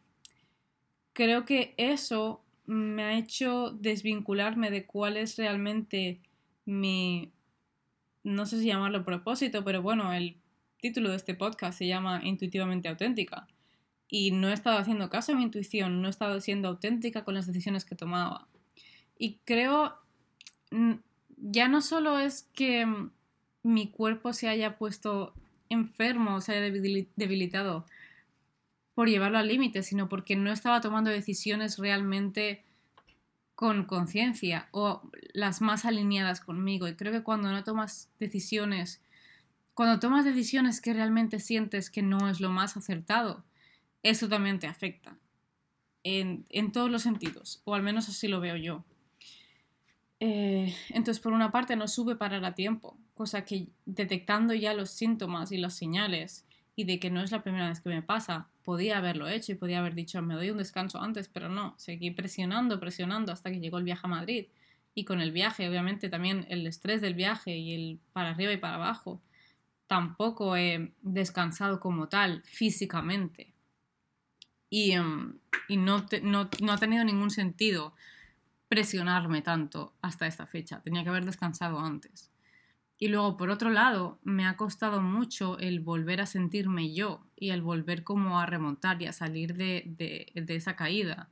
creo 1.12 1.44
que 1.44 1.74
eso 1.76 2.42
me 2.66 3.02
ha 3.02 3.18
hecho 3.18 3.70
desvincularme 3.70 4.70
de 4.70 4.86
cuál 4.86 5.16
es 5.16 5.36
realmente 5.36 6.20
mi, 6.64 7.32
no 8.22 8.46
sé 8.46 8.60
si 8.60 8.66
llamarlo 8.66 9.04
propósito, 9.04 9.64
pero 9.64 9.82
bueno, 9.82 10.12
el 10.12 10.36
título 10.80 11.10
de 11.10 11.16
este 11.16 11.34
podcast 11.34 11.78
se 11.78 11.86
llama 11.86 12.20
Intuitivamente 12.24 12.88
auténtica. 12.88 13.46
Y 14.08 14.32
no 14.32 14.48
he 14.48 14.52
estado 14.52 14.78
haciendo 14.78 15.08
caso 15.08 15.32
a 15.32 15.36
mi 15.36 15.42
intuición, 15.42 16.02
no 16.02 16.08
he 16.08 16.10
estado 16.10 16.40
siendo 16.40 16.68
auténtica 16.68 17.24
con 17.24 17.34
las 17.34 17.46
decisiones 17.46 17.84
que 17.84 17.94
tomaba. 17.94 18.48
Y 19.18 19.38
creo, 19.44 19.94
mm, 20.70 20.94
ya 21.36 21.68
no 21.68 21.80
solo 21.80 22.18
es 22.18 22.48
que 22.54 22.86
mm, 22.86 23.10
mi 23.62 23.88
cuerpo 23.90 24.32
se 24.32 24.48
haya 24.48 24.78
puesto 24.78 25.34
enfermo, 25.68 26.40
se 26.40 26.52
haya 26.52 26.72
debilitado, 27.16 27.86
por 29.00 29.08
llevarlo 29.08 29.38
al 29.38 29.48
límite, 29.48 29.82
sino 29.82 30.10
porque 30.10 30.36
no 30.36 30.52
estaba 30.52 30.82
tomando 30.82 31.08
decisiones 31.08 31.78
realmente 31.78 32.66
con 33.54 33.86
conciencia 33.86 34.68
o 34.72 35.00
las 35.32 35.62
más 35.62 35.86
alineadas 35.86 36.42
conmigo. 36.42 36.86
Y 36.86 36.96
creo 36.96 37.10
que 37.10 37.22
cuando 37.22 37.50
no 37.50 37.64
tomas 37.64 38.10
decisiones, 38.18 39.00
cuando 39.72 40.00
tomas 40.00 40.26
decisiones 40.26 40.82
que 40.82 40.92
realmente 40.92 41.40
sientes 41.40 41.88
que 41.88 42.02
no 42.02 42.28
es 42.28 42.40
lo 42.40 42.50
más 42.50 42.76
acertado, 42.76 43.42
eso 44.02 44.28
también 44.28 44.58
te 44.58 44.66
afecta. 44.66 45.16
En, 46.04 46.44
todos 46.70 46.90
los 46.90 47.00
sentidos, 47.00 47.62
o 47.64 47.74
al 47.74 47.82
menos 47.82 48.06
así 48.06 48.28
lo 48.28 48.38
veo 48.38 48.56
yo. 48.56 48.84
Eh, 50.18 50.76
entonces, 50.90 51.22
por 51.22 51.32
una 51.32 51.50
parte, 51.50 51.74
no 51.74 51.88
sube 51.88 52.16
parar 52.16 52.44
a 52.44 52.54
tiempo, 52.54 52.98
cosa 53.14 53.46
que 53.46 53.68
detectando 53.86 54.52
ya 54.52 54.74
los 54.74 54.90
síntomas 54.90 55.52
y 55.52 55.56
las 55.56 55.74
señales 55.74 56.44
y 56.76 56.84
de 56.84 56.98
que 56.98 57.10
no 57.10 57.22
es 57.22 57.30
la 57.30 57.42
primera 57.42 57.68
vez 57.68 57.80
que 57.80 57.88
me 57.88 58.02
pasa, 58.02 58.48
podía 58.64 58.98
haberlo 58.98 59.28
hecho 59.28 59.52
y 59.52 59.56
podía 59.56 59.80
haber 59.80 59.94
dicho 59.94 60.22
me 60.22 60.34
doy 60.34 60.50
un 60.50 60.58
descanso 60.58 61.00
antes, 61.00 61.28
pero 61.28 61.48
no, 61.48 61.74
seguí 61.76 62.10
presionando, 62.10 62.80
presionando 62.80 63.32
hasta 63.32 63.50
que 63.50 63.60
llegó 63.60 63.78
el 63.78 63.84
viaje 63.84 64.02
a 64.04 64.08
Madrid 64.08 64.46
y 64.94 65.04
con 65.04 65.20
el 65.20 65.32
viaje, 65.32 65.68
obviamente 65.68 66.08
también 66.08 66.46
el 66.48 66.66
estrés 66.66 67.00
del 67.00 67.14
viaje 67.14 67.56
y 67.56 67.74
el 67.74 68.00
para 68.12 68.30
arriba 68.30 68.52
y 68.52 68.56
para 68.56 68.76
abajo, 68.76 69.20
tampoco 69.86 70.56
he 70.56 70.92
descansado 71.02 71.80
como 71.80 72.08
tal 72.08 72.42
físicamente. 72.44 73.52
Y, 74.68 74.92
em, 74.92 75.38
no, 75.68 76.06
no 76.22 76.72
ha 76.72 76.78
tenido 76.78 77.04
ningún 77.04 77.30
sentido 77.30 77.94
presionarme 78.68 79.42
tanto 79.42 79.92
hasta 80.00 80.28
esta 80.28 80.46
fecha. 80.46 80.80
Tenía 80.80 81.02
que 81.02 81.08
haber 81.08 81.24
descansado 81.24 81.80
antes. 81.80 82.29
Y 83.02 83.08
luego, 83.08 83.38
por 83.38 83.48
otro 83.48 83.70
lado, 83.70 84.18
me 84.24 84.46
ha 84.46 84.58
costado 84.58 85.00
mucho 85.00 85.58
el 85.58 85.80
volver 85.80 86.20
a 86.20 86.26
sentirme 86.26 86.92
yo 86.92 87.24
y 87.34 87.48
el 87.48 87.62
volver 87.62 88.04
como 88.04 88.38
a 88.38 88.44
remontar 88.44 89.00
y 89.00 89.06
a 89.06 89.12
salir 89.14 89.54
de, 89.54 90.30
esa 90.48 90.76
caída. 90.76 91.30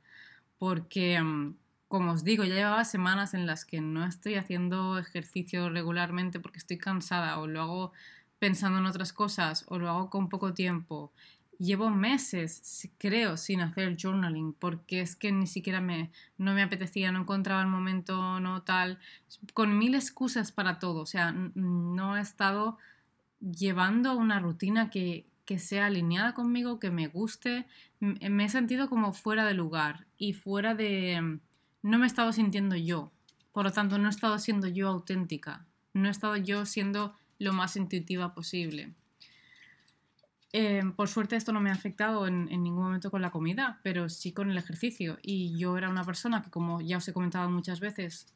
Porque, 0.57 1.21
mm, 1.21 1.57
como 1.87 2.13
os 2.13 2.23
digo, 2.23 2.43
ya 2.43 2.55
llevaba 2.55 2.85
semanas 2.85 3.35
en 3.35 3.45
las 3.45 3.65
que 3.65 3.81
no 3.81 4.03
estoy 4.03 4.33
haciendo 4.35 4.97
ejercicio 4.97 5.69
regularmente 5.69 6.39
porque 6.39 6.57
estoy 6.57 6.79
cansada 6.79 7.37
o 7.39 7.45
lo 7.45 7.61
hago 7.61 7.93
pensando 8.39 8.79
en 8.79 8.87
otras 8.87 9.13
cosas 9.13 9.65
o 9.67 9.77
lo 9.77 9.89
hago 9.89 10.09
con 10.09 10.27
poco 10.29 10.55
tiempo 10.55 11.13
llevo 11.59 11.89
meses, 11.89 12.89
creo, 12.97 13.37
sin 13.37 13.61
hacer 13.61 13.97
journaling, 14.01 14.53
porque 14.53 15.01
es 15.01 15.15
que 15.15 15.31
ni 15.31 15.45
siquiera 15.45 15.81
me, 15.81 16.09
no 16.37 16.53
me 16.53 16.63
apetecía, 16.63 17.11
no 17.11 17.21
encontraba 17.21 17.61
el 17.61 17.67
momento, 17.67 18.39
no 18.39 18.63
tal, 18.63 18.97
con 19.53 19.77
mil 19.77 19.93
excusas 19.93 20.51
para 20.51 20.79
todo, 20.79 21.01
o 21.01 21.05
sea, 21.05 21.31
no 21.33 22.17
he 22.17 22.21
estado 22.21 22.77
llevando 23.39 24.15
una 24.15 24.39
rutina 24.39 24.89
que, 24.89 25.25
que 25.45 25.59
sea 25.59 25.87
alineada 25.87 26.33
conmigo, 26.33 26.79
que 26.79 26.91
me 26.91 27.07
guste, 27.07 27.67
me 27.99 28.45
he 28.45 28.49
sentido 28.49 28.89
como 28.89 29.11
fuera 29.11 29.45
de 29.45 29.53
lugar 29.53 30.07
y 30.17 30.33
fuera 30.33 30.75
de... 30.75 31.39
no 31.81 31.97
me 31.97 32.05
he 32.05 32.07
estado 32.07 32.31
sintiendo 32.31 32.77
yo, 32.77 33.11
por 33.51 33.65
lo 33.65 33.71
tanto 33.73 33.97
no 33.97 34.07
he 34.07 34.11
estado 34.11 34.39
siendo 34.39 34.67
yo 34.67 34.87
auténtica, 34.87 35.65
no 35.93 36.07
he 36.07 36.11
estado 36.11 36.37
yo 36.37 36.65
siendo 36.65 37.13
lo 37.37 37.51
más 37.51 37.75
intuitiva 37.75 38.33
posible. 38.33 38.93
Eh, 40.51 40.81
por 40.95 41.07
suerte 41.07 41.35
esto 41.35 41.53
no 41.53 41.61
me 41.61 41.69
ha 41.69 41.73
afectado 41.73 42.25
en, 42.25 42.45
ningún 42.45 42.83
momento 42.83 43.11
con 43.11 43.21
la 43.21 43.29
comida, 43.29 43.79
pero 43.83 44.09
sí 44.09 44.31
con 44.31 44.49
el 44.49 44.57
ejercicio. 44.57 45.19
Y 45.21 45.57
yo 45.57 45.77
era 45.77 45.89
una 45.89 46.03
persona 46.03 46.41
que, 46.41 46.49
como 46.49 46.81
ya 46.81 46.97
os 46.97 47.07
he 47.07 47.13
comentado 47.13 47.49
muchas 47.49 47.79
veces, 47.79 48.27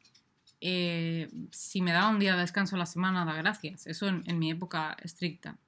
eh, 0.60 1.28
si 1.50 1.82
me 1.82 1.92
daba 1.92 2.10
un 2.10 2.20
día 2.20 2.34
de 2.34 2.40
descanso 2.40 2.76
a 2.76 2.78
la 2.78 2.86
semana, 2.86 3.24
da 3.24 3.34
gracias. 3.34 3.86
Eso 3.86 4.08
en, 4.08 4.38
mi 4.38 4.50
época 4.50 4.96
estricta. 5.02 5.58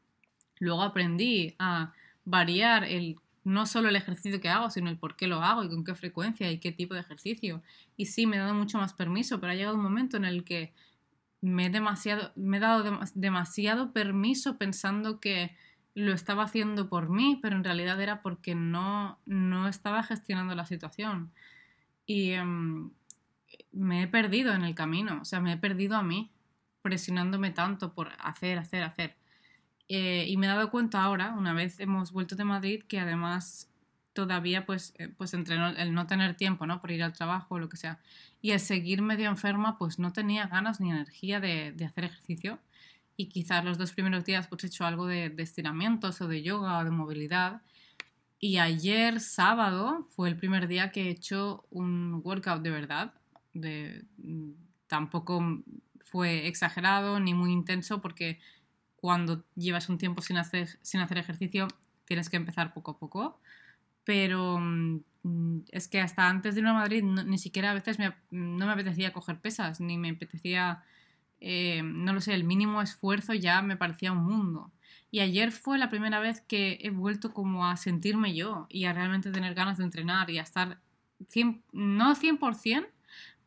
Luego 0.58 0.82
aprendí 0.82 1.54
a 1.58 1.92
variar 2.24 2.84
el, 2.84 3.16
no 3.44 3.66
solo 3.66 3.88
el 3.88 3.96
ejercicio 3.96 4.40
que 4.40 4.48
hago, 4.48 4.70
sino 4.70 4.88
el 4.88 4.98
por 4.98 5.16
qué 5.16 5.26
lo 5.26 5.42
hago 5.42 5.64
y 5.64 5.68
con 5.68 5.84
qué 5.84 5.94
frecuencia 5.94 6.50
y 6.50 6.58
qué 6.58 6.72
tipo 6.72 6.94
de 6.94 7.00
ejercicio. 7.00 7.62
Y 7.96 8.06
sí, 8.06 8.26
me 8.26 8.36
he 8.36 8.38
dado 8.38 8.54
mucho 8.54 8.78
más 8.78 8.94
permiso, 8.94 9.40
pero 9.40 9.52
ha 9.52 9.56
llegado 9.56 9.76
un 9.76 9.82
momento 9.82 10.16
en 10.16 10.24
el 10.24 10.44
que 10.44 10.72
me 11.40 11.66
he, 11.66 11.70
demasiado, 11.70 12.32
me 12.36 12.56
he 12.56 12.60
dado 12.60 13.00
demasiado 13.14 13.92
permiso 13.92 14.56
pensando 14.56 15.20
que 15.20 15.54
lo 15.96 16.12
estaba 16.12 16.44
haciendo 16.44 16.90
por 16.90 17.08
mí, 17.08 17.38
pero 17.40 17.56
en 17.56 17.64
realidad 17.64 17.98
era 18.02 18.20
porque 18.20 18.54
no, 18.54 19.18
no 19.24 19.66
estaba 19.66 20.02
gestionando 20.02 20.54
la 20.54 20.66
situación. 20.66 21.32
Y 22.04 22.32
em, 22.32 22.90
me 23.72 24.02
he 24.02 24.06
perdido 24.06 24.52
en 24.52 24.62
el 24.62 24.74
camino, 24.74 25.20
o 25.22 25.24
sea, 25.24 25.40
me 25.40 25.54
he 25.54 25.56
perdido 25.56 25.96
a 25.96 26.02
mí, 26.02 26.30
presionándome 26.82 27.50
tanto 27.50 27.94
por 27.94 28.12
hacer, 28.18 28.58
hacer, 28.58 28.82
hacer. 28.82 29.16
Eh, 29.88 30.26
y 30.28 30.36
me 30.36 30.46
he 30.46 30.50
dado 30.50 30.70
cuenta 30.70 31.02
ahora, 31.02 31.32
una 31.32 31.54
vez 31.54 31.80
hemos 31.80 32.12
vuelto 32.12 32.36
de 32.36 32.44
Madrid, 32.44 32.82
que 32.86 33.00
además 33.00 33.70
todavía 34.12 34.66
pues, 34.66 34.92
eh, 34.98 35.08
pues 35.08 35.32
entre 35.32 35.56
el 35.56 35.94
no 35.94 36.06
tener 36.06 36.36
tiempo, 36.36 36.66
¿no? 36.66 36.82
Por 36.82 36.90
ir 36.90 37.02
al 37.02 37.14
trabajo 37.14 37.54
o 37.54 37.58
lo 37.58 37.70
que 37.70 37.78
sea, 37.78 38.00
y 38.42 38.50
el 38.50 38.60
seguir 38.60 39.00
medio 39.00 39.30
enferma, 39.30 39.78
pues 39.78 39.98
no 39.98 40.12
tenía 40.12 40.46
ganas 40.46 40.78
ni 40.78 40.90
energía 40.90 41.40
de, 41.40 41.72
de 41.72 41.84
hacer 41.86 42.04
ejercicio 42.04 42.58
y 43.16 43.28
quizás 43.28 43.64
los 43.64 43.78
dos 43.78 43.92
primeros 43.92 44.25
días 44.25 44.46
pues 44.46 44.64
he 44.64 44.66
hecho 44.66 44.85
algo 44.85 45.06
de, 45.06 45.35
estiramientos 45.38 46.20
o 46.20 46.28
de 46.28 46.42
yoga 46.42 46.78
o 46.78 46.85
de 46.85 46.90
movilidad. 46.90 47.62
Y 48.38 48.58
ayer 48.58 49.20
sábado 49.20 50.06
fue 50.11 50.28
el 50.28 50.37
primer 50.37 50.68
día 50.68 50.90
que 50.90 51.04
he 51.04 51.11
hecho 51.11 51.64
un 51.70 52.20
workout 52.23 52.62
de 52.62 52.70
verdad. 52.70 53.14
De, 53.54 54.04
mm, 54.18 54.50
tampoco 54.87 55.62
fue 56.00 56.46
exagerado 56.46 57.18
ni 57.18 57.32
muy 57.32 57.52
intenso 57.52 58.02
porque 58.02 58.38
cuando 58.96 59.44
llevas 59.54 59.88
un 59.88 59.99
tiempo 59.99 60.20
sin 60.20 60.37
hacer, 60.37 60.68
sin 60.82 61.00
hacer 61.00 61.18
ejercicio 61.18 61.68
tienes 62.04 62.28
que 62.28 62.37
empezar 62.37 62.75
poco 62.75 62.92
a 62.92 62.99
poco. 62.99 63.40
Pero 64.04 64.58
mm, 64.61 64.99
es 65.73 65.88
que 65.88 66.00
hasta 66.00 66.28
antes 66.28 66.54
de 66.54 66.61
ir 66.61 66.66
a 66.66 66.75
Madrid 66.75 67.02
ni 67.02 67.38
siquiera 67.38 67.70
a 67.70 67.75
veces 67.75 67.99
no 68.30 68.66
me 68.66 68.73
apetecía 68.73 69.14
coger 69.14 69.40
pesas, 69.40 69.80
ni 69.80 69.96
me 69.96 70.11
apetecía 70.11 70.85
eh, 71.40 71.82
no 71.82 72.12
lo 72.12 72.20
sé, 72.20 72.34
el 72.34 72.44
mínimo 72.44 72.82
esfuerzo 72.82 73.34
ya 73.34 73.62
me 73.62 73.76
parecía 73.76 74.12
un 74.12 74.24
mundo. 74.24 74.72
Y 75.10 75.20
ayer 75.20 75.52
fue 75.52 75.78
la 75.78 75.88
primera 75.88 76.20
vez 76.20 76.40
que 76.40 76.78
he 76.82 76.90
vuelto 76.90 77.32
como 77.32 77.66
a 77.66 77.76
sentirme 77.76 78.34
yo 78.34 78.66
y 78.68 78.84
a 78.84 78.92
realmente 78.92 79.30
tener 79.30 79.54
ganas 79.54 79.78
de 79.78 79.84
entrenar 79.84 80.30
y 80.30 80.38
a 80.38 80.42
estar, 80.42 80.80
no 81.72 82.14
100%, 82.14 82.86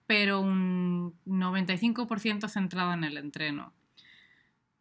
pero 0.08 0.42
un 0.42 1.14
95% 1.26 2.48
centrado 2.48 2.94
en 2.94 3.04
el 3.04 3.18
entreno 3.18 3.74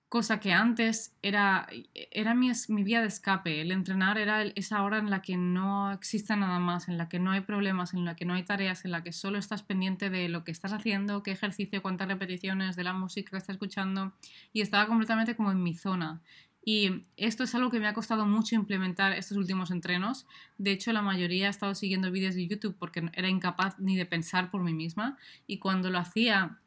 cosa 0.08 0.40
que 0.40 0.52
antes 0.52 1.14
era, 1.22 1.68
era 1.94 2.34
mi, 2.34 2.50
mi, 2.68 2.82
vía 2.82 3.00
de 3.00 3.08
escape. 3.08 3.60
El 3.60 3.70
entrenar 3.70 4.16
era 4.16 4.42
esa 4.42 4.82
hora 4.82 4.98
en 4.98 5.10
la 5.10 5.20
que 5.20 5.36
no 5.36 5.92
existe 5.92 6.34
nada 6.36 6.58
más, 6.58 6.88
en 6.88 6.96
la 6.96 7.08
que 7.08 7.18
no 7.18 7.30
hay 7.30 7.42
problemas, 7.42 7.92
en 7.92 8.04
la 8.04 8.16
que 8.16 8.24
no 8.24 8.34
hay 8.34 8.42
tareas, 8.42 8.84
en 8.84 8.90
la 8.90 9.02
que 9.02 9.12
solo 9.12 9.38
estás 9.38 9.62
pendiente 9.62 10.08
de 10.08 10.28
lo 10.28 10.44
que 10.44 10.52
estás 10.52 10.72
haciendo, 10.72 11.22
qué 11.22 11.32
ejercicio, 11.32 11.82
cuántas 11.82 12.08
repeticiones, 12.08 12.76
de 12.76 12.84
la 12.84 12.94
música 12.94 13.30
que 13.30 13.36
estás 13.36 13.54
escuchando, 13.54 14.14
y 14.52 14.62
estaba 14.62 14.86
completamente 14.86 15.36
como 15.36 15.50
en 15.50 15.62
mi 15.62 15.74
zona. 15.74 16.22
Y 16.64 17.04
esto 17.16 17.44
es 17.44 17.54
algo 17.54 17.70
que 17.70 17.80
me 17.80 17.86
ha 17.86 17.94
costado 17.94 18.26
mucho 18.26 18.54
implementar 18.54 19.12
estos 19.12 19.36
últimos 19.38 19.70
entrenos. 19.70 20.26
De 20.58 20.70
hecho, 20.70 20.92
la 20.92 21.00
mayoría 21.00 21.46
ha 21.46 21.50
estado 21.50 21.74
siguiendo 21.74 22.10
vídeos 22.10 22.34
de 22.34 22.46
YouTube 22.46 22.76
porque 22.78 23.08
era 23.14 23.28
incapaz 23.28 23.78
ni 23.78 23.96
de 23.96 24.04
pensar 24.04 24.50
por 24.50 24.62
mí 24.62 24.74
misma. 24.74 25.16
Y 25.46 25.60
cuando 25.60 25.88
lo 25.88 25.98
hacía 25.98 26.58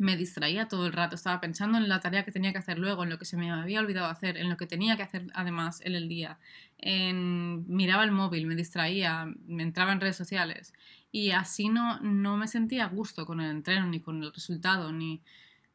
me 0.00 0.16
distraía 0.16 0.66
todo 0.66 0.86
el 0.86 0.94
rato, 0.94 1.14
estaba 1.14 1.42
pensando 1.42 1.76
en 1.76 1.86
la 1.86 2.00
tarea 2.00 2.24
que 2.24 2.32
tenía 2.32 2.52
que 2.52 2.58
hacer 2.58 2.78
luego, 2.78 3.04
en 3.04 3.10
lo 3.10 3.18
que 3.18 3.26
se 3.26 3.36
me 3.36 3.50
había 3.50 3.80
olvidado 3.80 4.06
hacer, 4.06 4.38
en 4.38 4.48
lo 4.48 4.56
que 4.56 4.66
tenía 4.66 4.96
que 4.96 5.02
hacer 5.02 5.26
además 5.34 5.82
en 5.84 5.94
el 5.94 6.08
día, 6.08 6.38
en... 6.78 7.66
miraba 7.68 8.02
el 8.02 8.10
móvil, 8.10 8.46
me 8.46 8.56
distraía, 8.56 9.30
me 9.46 9.62
entraba 9.62 9.92
en 9.92 10.00
redes 10.00 10.16
sociales 10.16 10.72
y 11.12 11.32
así 11.32 11.68
no, 11.68 12.00
no 12.00 12.38
me 12.38 12.48
sentía 12.48 12.84
a 12.86 12.88
gusto 12.88 13.26
con 13.26 13.42
el 13.42 13.50
entreno, 13.50 13.86
ni 13.88 14.00
con 14.00 14.22
el 14.22 14.32
resultado, 14.32 14.90
ni... 14.90 15.20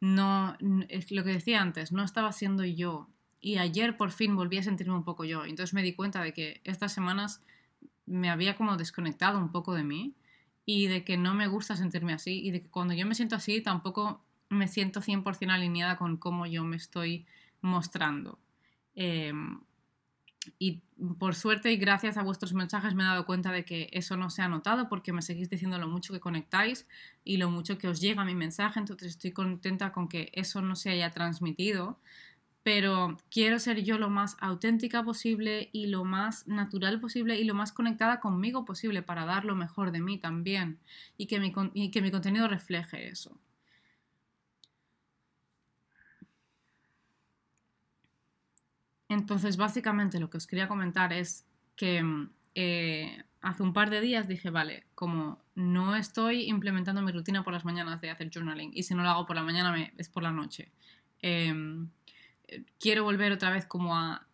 No, 0.01 0.57
lo 0.59 1.23
que 1.23 1.31
decía 1.31 1.61
antes, 1.61 1.91
no 1.91 2.03
estaba 2.03 2.31
siendo 2.31 2.65
yo. 2.65 3.07
Y 3.39 3.57
ayer 3.57 3.95
por 3.95 4.11
fin 4.11 4.35
volví 4.35 4.57
a 4.57 4.63
sentirme 4.63 4.93
un 4.93 5.03
poco 5.03 5.23
yo. 5.23 5.45
Entonces 5.45 5.73
me 5.73 5.83
di 5.83 5.93
cuenta 5.93 6.21
de 6.21 6.33
que 6.33 6.61
estas 6.63 6.93
semanas 6.93 7.41
me 8.05 8.29
había 8.29 8.55
como 8.55 8.75
desconectado 8.75 9.39
un 9.39 9.51
poco 9.51 9.73
de 9.73 9.83
mí 9.83 10.15
y 10.65 10.87
de 10.87 11.03
que 11.03 11.17
no 11.17 11.33
me 11.33 11.47
gusta 11.47 11.75
sentirme 11.75 12.13
así 12.13 12.41
y 12.43 12.51
de 12.51 12.61
que 12.61 12.69
cuando 12.69 12.93
yo 12.93 13.05
me 13.05 13.15
siento 13.15 13.35
así 13.35 13.61
tampoco 13.61 14.23
me 14.49 14.67
siento 14.67 15.01
100% 15.01 15.51
alineada 15.51 15.97
con 15.97 16.17
cómo 16.17 16.45
yo 16.45 16.63
me 16.63 16.75
estoy 16.75 17.25
mostrando. 17.61 18.39
Em, 18.95 19.59
y 20.59 20.81
por 21.17 21.35
suerte 21.35 21.71
y 21.71 21.77
gracias 21.77 22.17
a 22.17 22.23
vuestros 22.23 22.53
mensajes 22.53 22.93
me 22.93 23.03
he 23.03 23.07
dado 23.07 23.25
cuenta 23.25 23.51
de 23.51 23.65
que 23.65 23.89
eso 23.91 24.15
no 24.15 24.29
se 24.29 24.41
ha 24.41 24.47
notado 24.47 24.87
porque 24.89 25.11
me 25.11 25.21
seguís 25.21 25.49
diciendo 25.49 25.77
lo 25.77 25.87
mucho 25.87 26.13
que 26.13 26.19
conectáis 26.19 26.87
y 27.23 27.37
lo 27.37 27.49
mucho 27.49 27.77
que 27.77 27.87
os 27.87 27.99
llega 27.99 28.23
mi 28.23 28.35
mensaje, 28.35 28.79
entonces 28.79 29.09
estoy 29.09 29.31
contenta 29.31 29.91
con 29.91 30.07
que 30.07 30.31
eso 30.33 30.61
no 30.61 30.75
se 30.75 30.91
haya 30.91 31.11
transmitido 31.11 31.99
pero 32.65 33.15
quiero 33.29 33.59
ser 33.59 33.83
yo 33.83 33.99
lo 33.99 34.09
más 34.09 34.37
auténtica 34.39 35.03
posible 35.03 35.69
y 35.71 35.85
lo 35.85 36.03
más 36.03 36.47
natural 36.47 36.99
posible 36.99 37.39
y 37.39 37.43
lo 37.43 37.53
más 37.53 37.71
conectada 37.71 38.19
conmigo 38.19 38.65
posible 38.65 39.03
para 39.03 39.23
dar 39.23 39.45
lo 39.45 39.55
mejor 39.55 39.91
de 39.91 40.01
mí 40.01 40.17
también 40.17 40.79
y 41.15 41.27
que 41.27 41.39
mi, 41.39 41.51
que 41.91 42.01
mi 42.01 42.09
contenido 42.09 42.47
refleje 42.47 43.07
eso. 43.07 43.39
Entonces, 49.09 49.57
básicamente 49.57 50.19
lo 50.19 50.31
que 50.31 50.37
os 50.37 50.47
quería 50.47 50.67
comentar 50.67 51.13
es 51.13 51.45
que 51.75 52.03
eh, 52.55 53.23
hace 53.41 53.61
un 53.61 53.73
par 53.73 53.91
de 53.91 54.01
días 54.01 54.27
dije, 54.27 54.49
vale, 54.49 54.87
como 54.95 55.37
no 55.53 55.95
estoy 55.95 56.49
implementando 56.49 57.03
mi 57.03 57.11
rutina 57.11 57.43
por 57.43 57.53
las 57.53 57.63
mañanas 57.63 58.01
de 58.01 58.09
hacer 58.09 58.31
journaling 58.33 58.71
y 58.73 58.81
si 58.81 58.95
no 58.95 59.03
lo 59.03 59.09
hago 59.09 59.27
por 59.27 59.35
la 59.35 59.43
mañana 59.43 59.91
es 59.97 60.09
por 60.09 60.23
la 60.23 60.31
noche. 60.31 60.71
Em, 61.21 61.91
quiero 62.79 63.03
volver 63.03 63.31
otra 63.31 63.51
vez 63.51 63.65
como 63.65 63.95
a 63.95 64.25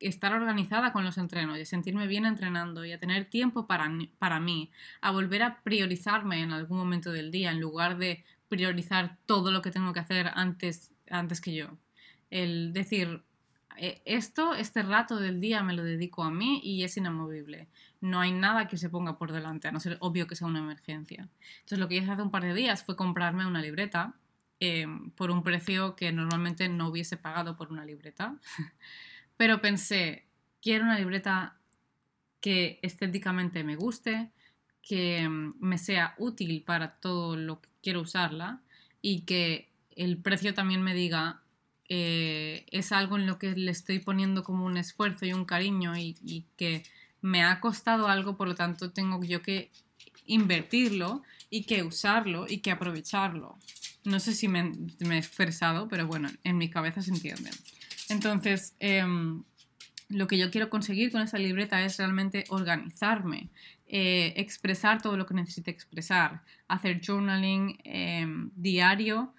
estar 0.00 0.32
organizada 0.32 0.92
con 0.92 1.04
los 1.04 1.18
entrenos 1.18 1.58
y 1.58 1.62
a 1.62 1.66
sentirme 1.66 2.06
bien 2.06 2.26
entrenando 2.26 2.84
y 2.84 2.92
a 2.92 2.98
tener 2.98 3.24
tiempo 3.26 3.66
para, 3.66 3.90
para 4.18 4.40
mí, 4.40 4.70
a 5.00 5.10
volver 5.10 5.42
a 5.42 5.62
priorizarme 5.62 6.40
en 6.40 6.52
algún 6.52 6.78
momento 6.78 7.12
del 7.12 7.30
día 7.30 7.50
en 7.50 7.60
lugar 7.60 7.96
de 7.96 8.24
priorizar 8.48 9.16
todo 9.26 9.50
lo 9.50 9.62
que 9.62 9.70
tengo 9.70 9.92
que 9.92 10.00
hacer 10.00 10.30
antes, 10.34 10.92
antes 11.10 11.40
que 11.40 11.54
yo. 11.54 11.78
El 12.30 12.72
decir, 12.72 13.22
eh, 13.76 14.02
esto, 14.04 14.54
este 14.54 14.82
rato 14.82 15.18
del 15.18 15.40
día 15.40 15.62
me 15.62 15.74
lo 15.74 15.82
dedico 15.82 16.24
a 16.24 16.30
mí 16.30 16.60
y 16.62 16.84
es 16.84 16.96
inamovible. 16.96 17.68
No 18.00 18.20
hay 18.20 18.32
nada 18.32 18.68
que 18.68 18.76
se 18.76 18.90
ponga 18.90 19.18
por 19.18 19.32
delante, 19.32 19.68
a 19.68 19.72
no 19.72 19.80
ser 19.80 19.96
obvio 20.00 20.26
que 20.26 20.36
sea 20.36 20.46
una 20.46 20.60
emergencia. 20.60 21.28
Entonces 21.56 21.78
lo 21.78 21.88
que 21.88 21.96
hice 21.96 22.10
hace 22.10 22.22
un 22.22 22.30
par 22.30 22.42
de 22.42 22.54
días 22.54 22.84
fue 22.84 22.96
comprarme 22.96 23.46
una 23.46 23.62
libreta 23.62 24.14
em, 24.60 25.10
por 25.10 25.30
un 25.30 25.42
precio 25.42 25.96
que 25.96 26.12
normalmente 26.12 26.68
no 26.68 26.88
hubiese 26.88 27.16
pagado 27.16 27.56
por 27.56 27.72
una 27.72 27.84
libreta. 27.84 28.36
Pero 29.36 29.60
pensé, 29.60 30.24
quiero 30.62 30.84
una 30.84 30.98
libreta 30.98 31.56
que 32.40 32.78
estéticamente 32.82 33.64
me 33.64 33.76
guste, 33.76 34.30
que 34.82 35.18
em, 35.18 35.54
me 35.60 35.78
sea 35.78 36.14
útil 36.18 36.62
para 36.62 36.96
todo 37.00 37.36
lo 37.36 37.60
que 37.60 37.68
quiero 37.82 38.00
usarla 38.00 38.60
y 39.02 39.22
que 39.22 39.68
el 39.96 40.18
precio 40.18 40.54
también 40.54 40.82
me 40.82 40.94
diga 40.94 41.42
eh, 41.88 42.66
es 42.70 42.90
algo 42.90 43.16
en 43.16 43.26
lo 43.26 43.38
que 43.38 43.52
le 43.54 43.70
estoy 43.70 44.00
poniendo 44.00 44.42
como 44.42 44.66
un 44.66 44.76
esfuerzo 44.76 45.24
y 45.24 45.32
un 45.32 45.44
cariño 45.44 45.96
y, 45.96 46.44
que 46.56 46.82
me 47.20 47.44
ha 47.44 47.60
costado 47.60 48.08
algo, 48.08 48.36
por 48.36 48.48
lo 48.48 48.54
tanto 48.54 48.90
tengo 48.90 49.22
yo 49.22 49.42
que 49.42 49.70
invertirlo 50.26 51.22
y 51.48 51.62
que 51.62 51.82
usarlo 51.82 52.46
y 52.48 52.58
que 52.58 52.72
aprovecharlo. 52.72 53.56
No 54.06 54.20
sé 54.20 54.32
si 54.32 54.48
me, 54.48 54.72
he 55.00 55.18
expresado, 55.18 55.88
pero 55.88 56.06
bueno, 56.06 56.30
en 56.44 56.58
mi 56.58 56.70
cabeza 56.70 57.02
se 57.02 57.10
entiende. 57.10 57.50
Entonces, 58.08 58.74
em, 58.78 59.42
lo 60.08 60.26
que 60.26 60.38
yo 60.38 60.50
quiero 60.50 60.70
conseguir 60.70 61.10
con 61.10 61.22
esta 61.22 61.38
libreta 61.38 61.84
es 61.84 61.98
realmente 61.98 62.44
organizarme, 62.48 63.50
eh, 63.88 64.32
expresar 64.36 65.02
todo 65.02 65.16
lo 65.16 65.26
que 65.26 65.34
necesite 65.34 65.70
expresar, 65.70 66.42
hacer 66.68 67.00
journaling 67.04 67.78
em, 67.84 68.50
diario 68.54 69.34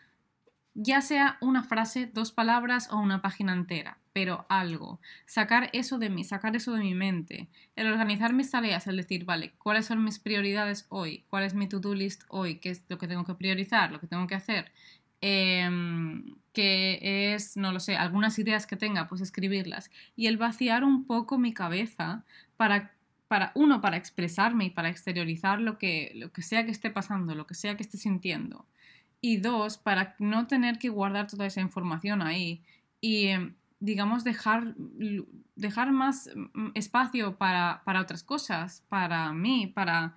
ya 0.79 1.01
sea 1.01 1.39
una 1.41 1.63
frase, 1.63 2.05
dos 2.13 2.31
palabras 2.31 2.89
o 2.91 2.97
una 2.97 3.19
página 3.19 3.53
entera, 3.53 3.97
pero 4.13 4.45
algo. 4.47 4.99
Sacar 5.25 5.71
eso 5.73 5.97
de 5.97 6.11
mí, 6.11 6.23
sacar 6.23 6.55
eso 6.55 6.71
de 6.73 6.81
mi 6.81 6.93
mente. 6.93 7.47
El 7.75 7.87
organizar 7.87 8.31
mis 8.31 8.51
tareas, 8.51 8.85
el 8.85 8.97
decir, 8.97 9.25
vale, 9.25 9.53
¿cuáles 9.57 9.87
son 9.87 10.03
mis 10.03 10.19
prioridades 10.19 10.85
hoy? 10.89 11.23
¿Cuál 11.31 11.45
es 11.45 11.55
mi 11.55 11.67
to-do 11.67 11.95
list 11.95 12.25
hoy? 12.27 12.59
¿Qué 12.59 12.69
es 12.69 12.83
lo 12.89 12.99
que 12.99 13.07
tengo 13.07 13.25
que 13.25 13.33
priorizar? 13.33 13.91
¿Lo 13.91 13.99
que 13.99 14.05
tengo 14.05 14.27
que 14.27 14.35
hacer? 14.35 14.71
Em, 15.19 16.35
que 16.53 17.33
es, 17.33 17.57
no 17.57 17.71
lo 17.71 17.79
sé, 17.79 17.95
algunas 17.97 18.37
ideas 18.37 18.67
que 18.67 18.75
tenga, 18.75 19.07
pues 19.07 19.21
escribirlas. 19.21 19.89
Y 20.15 20.27
el 20.27 20.37
vaciar 20.37 20.83
un 20.83 21.05
poco 21.05 21.39
mi 21.39 21.53
cabeza 21.53 22.23
para 22.55 22.93
para 23.27 23.51
uno, 23.55 23.81
para 23.81 23.97
expresarme 23.97 24.65
y 24.65 24.69
para 24.69 24.87
exteriorizar 24.87 25.59
lo 25.59 25.77
que, 25.77 26.13
lo 26.15 26.31
que 26.31 26.41
sea 26.41 26.63
que 26.63 26.71
esté 26.71 26.91
pasando, 26.91 27.35
lo 27.35 27.45
que 27.45 27.55
sea 27.55 27.75
que 27.75 27.83
esté 27.83 27.97
sintiendo 27.97 28.65
y 29.21 29.37
dos, 29.37 29.77
para 29.77 30.15
no 30.19 30.47
tener 30.47 30.77
que 30.79 30.89
guardar 30.89 31.27
toda 31.27 31.45
esa 31.45 31.61
información 31.61 32.21
ahí 32.21 32.63
y, 33.01 33.27
em, 33.27 33.55
digamos, 33.79 34.23
dejar, 34.23 34.75
dejar 35.55 35.91
más 35.91 36.29
mm, 36.35 36.69
espacio 36.75 37.37
para, 37.37 37.81
otras 38.01 38.23
cosas, 38.23 38.83
para 38.89 39.33
mí, 39.33 39.67
para, 39.67 40.15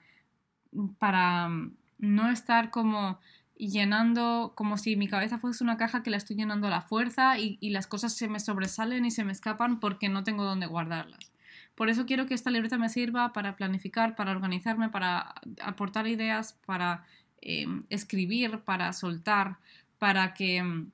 para 0.99 1.49
mm, 1.49 1.76
no 1.99 2.30
estar 2.30 2.71
como 2.71 3.19
llenando, 3.57 4.52
como 4.57 4.78
si 4.78 4.97
mi 4.97 5.09
cabeza 5.09 5.38
fuese 5.38 5.62
una 5.64 5.76
caja 5.76 6.02
que 6.02 6.11
la 6.11 6.16
estoy 6.16 6.37
llenando 6.37 6.66
a 6.69 6.71
la 6.71 6.83
fuerza 6.83 7.38
y, 7.38 7.59
y 7.61 7.71
las 7.71 7.87
cosas 7.87 8.14
se 8.14 8.28
me 8.28 8.40
sobresalen 8.40 9.04
y 9.04 9.11
se 9.11 9.25
me 9.25 9.33
escapan 9.33 9.80
porque 9.80 10.09
no 10.09 10.25
tengo 10.25 10.45
dónde 10.45 10.66
guardarlas. 10.66 11.30
Por 11.75 11.88
eso 11.88 12.07
quiero 12.07 12.26
que 12.26 12.35
esta 12.35 12.50
libreta 12.50 12.78
me 12.78 12.88
sirva 12.88 13.33
para 13.33 13.57
planificar, 13.57 14.14
para 14.14 14.33
organizarme, 14.33 14.90
para 14.90 15.35
aportar 15.62 16.07
ideas, 16.07 16.54
para 16.66 17.04
Em, 17.42 17.85
escribir, 17.88 18.61
para 18.61 18.92
soltar, 18.92 19.59
para 19.99 20.35
que... 20.35 20.59
Em, 20.59 20.90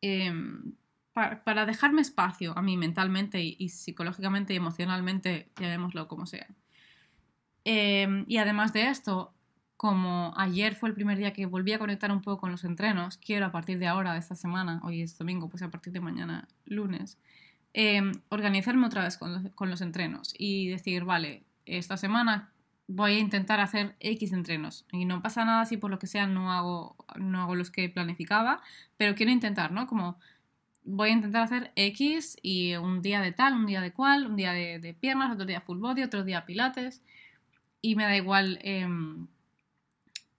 em, 0.00 0.74
para, 1.12 1.64
dejarme 1.64 2.02
espacio 2.02 2.58
a 2.58 2.62
mí 2.62 2.76
mentalmente 2.76 3.40
y, 3.40 3.68
psicológicamente 3.68 4.52
y 4.52 4.56
emocionalmente, 4.56 5.48
llamémoslo 5.60 6.08
como 6.08 6.26
sea. 6.26 6.48
y 7.64 8.36
además 8.36 8.72
de 8.72 8.88
esto, 8.88 9.32
como 9.76 10.34
ayer 10.36 10.74
fue 10.74 10.88
el 10.88 10.94
primer 10.94 11.16
día 11.18 11.32
que 11.32 11.46
volví 11.46 11.72
a 11.72 11.78
conectar 11.78 12.10
un 12.12 12.20
poco 12.20 12.40
con 12.40 12.50
los 12.50 12.64
entrenos, 12.64 13.16
quiero 13.18 13.46
a 13.46 13.52
partir 13.52 13.78
de 13.78 13.86
ahora, 13.86 14.12
de 14.12 14.18
esta 14.18 14.34
semana, 14.34 14.80
hoy 14.84 15.02
es 15.02 15.16
domingo, 15.16 15.48
pues 15.48 15.62
a 15.62 15.70
partir 15.70 15.92
de 15.92 16.00
mañana, 16.00 16.48
lunes, 16.66 17.18
organizarme 18.28 18.86
otra 18.86 19.04
vez 19.04 19.16
con 19.16 19.50
con 19.50 19.70
los 19.70 19.80
entrenos 19.80 20.34
y 20.36 20.68
decir, 20.68 21.04
vale, 21.04 21.44
esta 21.64 21.96
semana 21.96 22.53
voy 22.86 23.14
a 23.14 23.18
intentar 23.18 23.60
hacer 23.60 23.96
X 24.00 24.32
entrenos. 24.32 24.86
Y 24.92 25.04
no 25.04 25.22
pasa 25.22 25.44
nada 25.44 25.64
si 25.64 25.76
por 25.76 25.90
lo 25.90 25.98
que 25.98 26.06
sea 26.06 26.26
no 26.26 26.52
hago, 26.52 26.96
no 27.16 27.42
hago 27.42 27.54
los 27.54 27.70
que 27.70 27.88
planificaba, 27.88 28.62
pero 28.96 29.14
quiero 29.14 29.32
intentar, 29.32 29.72
¿no? 29.72 29.86
Como 29.86 30.18
voy 30.84 31.10
a 31.10 31.12
intentar 31.12 31.42
hacer 31.42 31.72
X 31.76 32.36
y 32.42 32.74
un 32.76 33.00
día 33.00 33.20
de 33.20 33.32
tal, 33.32 33.54
un 33.54 33.66
día 33.66 33.80
de 33.80 33.92
cual, 33.92 34.26
un 34.26 34.36
día 34.36 34.52
de, 34.52 34.96
piernas, 34.98 35.32
otro 35.32 35.46
día 35.46 35.62
full 35.62 35.78
body, 35.78 36.02
otro 36.02 36.24
día 36.24 36.44
pilates. 36.44 37.02
Y 37.80 37.96
me 37.96 38.04
da 38.04 38.16
igual 38.16 38.58
em, 38.62 39.28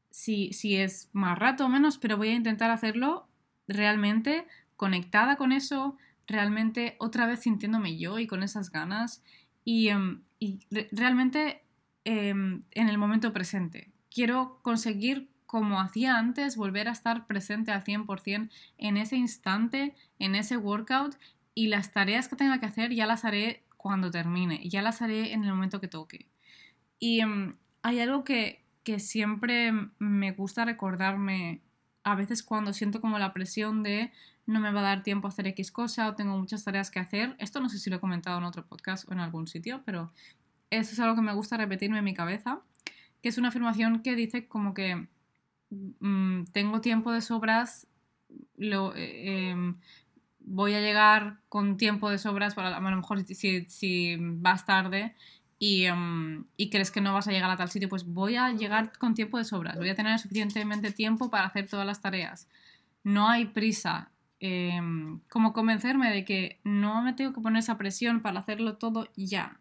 si, 0.09 0.53
si 0.53 0.75
es 0.75 1.09
más 1.13 1.37
rato 1.37 1.65
o 1.65 1.69
menos, 1.69 1.97
pero 1.97 2.17
voy 2.17 2.29
a 2.29 2.35
intentar 2.35 2.71
hacerlo 2.71 3.27
realmente 3.67 4.45
conectada 4.75 5.35
con 5.35 5.51
eso, 5.51 5.97
realmente 6.27 6.95
otra 6.99 7.25
vez 7.25 7.41
sintiéndome 7.41 7.97
yo 7.97 8.19
y 8.19 8.27
con 8.27 8.43
esas 8.43 8.71
ganas. 8.71 9.23
Y, 9.63 9.89
em, 9.89 10.21
y 10.39 10.59
realmente 10.91 11.64
Em, 12.07 12.61
en 12.71 12.87
el 12.87 12.99
momento 12.99 13.33
presente. 13.33 13.91
Quiero 14.11 14.59
conseguir, 14.61 15.27
como 15.47 15.81
hacía 15.81 16.19
antes, 16.19 16.55
volver 16.55 16.87
a 16.87 16.91
estar 16.91 17.25
presente 17.25 17.71
al 17.71 17.83
100% 17.83 18.51
en 18.77 18.97
ese 18.97 19.15
instante, 19.15 19.95
en 20.19 20.35
ese 20.35 20.55
workout 20.55 21.15
y 21.55 21.67
las 21.67 21.91
tareas 21.91 22.27
que 22.27 22.35
tenga 22.35 22.59
que 22.59 22.67
hacer 22.67 22.93
ya 22.93 23.07
las 23.07 23.25
haré 23.25 23.63
cuando 23.75 24.11
termine, 24.11 24.69
ya 24.69 24.83
las 24.83 25.01
haré 25.01 25.33
en 25.33 25.43
el 25.45 25.49
momento 25.49 25.81
que 25.81 25.87
toque. 25.87 26.27
Y 26.99 27.21
em, 27.21 27.55
hay 27.81 27.99
algo 27.99 28.23
que, 28.23 28.63
que 28.83 28.99
siempre 28.99 29.71
me 29.97 30.31
gusta 30.31 30.63
recordarme 30.63 31.61
a 32.03 32.13
veces 32.13 32.43
cuando 32.43 32.71
siento 32.71 33.01
como 33.01 33.17
la 33.17 33.33
presión 33.33 33.81
de 33.81 34.11
no 34.45 34.59
me 34.59 34.71
va 34.71 34.81
a 34.81 34.83
dar 34.83 35.01
tiempo 35.01 35.27
a 35.27 35.29
hacer 35.29 35.47
X 35.47 35.71
cosa 35.71 36.07
o 36.07 36.13
tengo 36.13 36.37
muchas 36.37 36.63
tareas 36.63 36.91
que 36.91 36.99
hacer. 36.99 37.35
Esto 37.39 37.59
no 37.61 37.69
sé 37.69 37.79
si 37.79 37.89
lo 37.89 37.95
he 37.95 37.99
comentado 37.99 38.37
en 38.37 38.43
otro 38.43 38.63
podcast 38.63 39.09
o 39.09 39.13
en 39.13 39.19
algún 39.19 39.47
sitio, 39.47 39.81
pero 39.85 40.11
eso 40.77 40.93
es 40.93 40.99
algo 40.99 41.15
que 41.15 41.21
me 41.21 41.33
gusta 41.33 41.57
repetirme 41.57 41.99
en 41.99 42.03
mi 42.03 42.13
cabeza, 42.13 42.61
que 43.21 43.29
es 43.29 43.37
una 43.37 43.49
afirmación 43.49 44.01
que 44.01 44.15
dice 44.15 44.47
como 44.47 44.73
que 44.73 45.07
mm, 45.71 46.45
tengo 46.51 46.81
tiempo 46.81 47.11
de 47.11 47.21
sobras, 47.21 47.87
lo, 48.57 48.95
eh, 48.95 49.49
em, 49.49 49.75
voy 50.39 50.73
a 50.73 50.81
llegar 50.81 51.39
con 51.49 51.77
tiempo 51.77 52.09
de 52.09 52.17
sobras, 52.17 52.55
para, 52.55 52.77
a 52.77 52.79
lo 52.79 52.95
mejor 52.95 53.25
si, 53.25 54.17
vas 54.19 54.65
tarde 54.65 55.15
y, 55.59 55.85
em, 55.85 56.45
y, 56.57 56.69
crees 56.69 56.91
que 56.91 57.01
no 57.01 57.13
vas 57.13 57.27
a 57.27 57.31
llegar 57.31 57.49
a 57.49 57.57
tal 57.57 57.69
sitio, 57.69 57.89
pues 57.89 58.05
voy 58.05 58.35
a 58.35 58.51
llegar 58.51 58.97
con 58.97 59.15
tiempo 59.15 59.37
de 59.37 59.45
sobras, 59.45 59.77
voy 59.77 59.89
a 59.89 59.95
tener 59.95 60.19
suficientemente 60.19 60.91
tiempo 60.91 61.29
para 61.29 61.47
hacer 61.47 61.67
todas 61.67 61.85
las 61.85 62.01
tareas. 62.01 62.47
No 63.03 63.29
hay 63.29 63.45
prisa. 63.45 64.11
Em, 64.39 65.21
como 65.29 65.53
convencerme 65.53 66.11
de 66.11 66.25
que 66.25 66.59
no 66.63 67.01
me 67.01 67.13
tengo 67.13 67.33
que 67.33 67.41
poner 67.41 67.59
esa 67.59 67.77
presión 67.77 68.21
para 68.21 68.39
hacerlo 68.41 68.77
todo 68.77 69.07
ya 69.15 69.59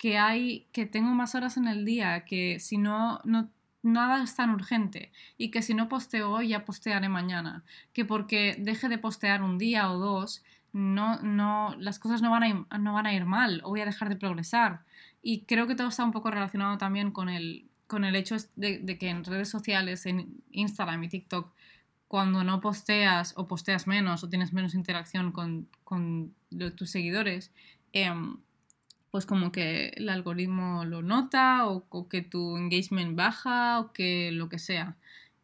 que 0.00 0.16
hay, 0.16 0.66
que 0.72 0.86
tengo 0.86 1.10
más 1.10 1.34
horas 1.34 1.58
en 1.58 1.68
el 1.68 1.84
día, 1.84 2.24
que 2.24 2.58
si 2.58 2.78
no, 2.78 3.20
no 3.24 3.50
nada 3.82 4.22
es 4.22 4.34
tan 4.34 4.48
urgente 4.48 5.12
y 5.36 5.50
que 5.50 5.60
si 5.60 5.74
no 5.74 5.90
posteo 5.90 6.30
hoy 6.30 6.48
ya 6.48 6.64
postearé 6.64 7.10
mañana, 7.10 7.64
que 7.92 8.06
porque 8.06 8.56
deje 8.58 8.88
de 8.88 8.96
postear 8.96 9.42
un 9.42 9.58
día 9.58 9.92
o 9.92 9.98
dos, 9.98 10.42
no, 10.72 11.20
no, 11.20 11.76
las 11.78 11.98
cosas 11.98 12.22
no 12.22 12.30
van, 12.30 12.42
a 12.42 12.48
ir, 12.48 12.56
no 12.80 12.94
van 12.94 13.04
a 13.04 13.12
ir 13.12 13.26
mal 13.26 13.60
o 13.62 13.68
voy 13.68 13.82
a 13.82 13.84
dejar 13.84 14.08
de 14.08 14.16
progresar. 14.16 14.80
Y 15.20 15.42
creo 15.42 15.66
que 15.66 15.74
todo 15.74 15.88
está 15.88 16.02
un 16.02 16.12
poco 16.12 16.30
relacionado 16.30 16.78
también 16.78 17.10
con 17.10 17.28
el, 17.28 17.68
con 17.86 18.04
el 18.04 18.16
hecho 18.16 18.36
de, 18.56 18.96
que 18.98 19.10
en 19.10 19.22
redes 19.22 19.50
sociales, 19.50 20.06
en 20.06 20.42
Instagram 20.50 21.04
y 21.04 21.08
TikTok, 21.10 21.52
cuando 22.08 22.42
no 22.42 22.62
posteas 22.62 23.34
o 23.36 23.46
posteas 23.46 23.86
menos 23.86 24.24
o 24.24 24.30
tienes 24.30 24.54
menos 24.54 24.74
interacción 24.74 25.30
con, 25.30 25.68
con 25.84 26.32
tus 26.74 26.88
seguidores, 26.88 27.52
em, 27.92 28.38
pues 29.10 29.26
como 29.26 29.52
que 29.52 29.88
el 29.96 30.08
algoritmo 30.08 30.84
lo 30.84 31.02
nota 31.02 31.66
o, 31.66 32.08
que 32.08 32.22
tu 32.22 32.56
engagement 32.56 33.16
baja 33.16 33.80
o 33.80 33.92
que 33.92 34.30
lo 34.32 34.48
que 34.48 34.58
sea. 34.58 34.96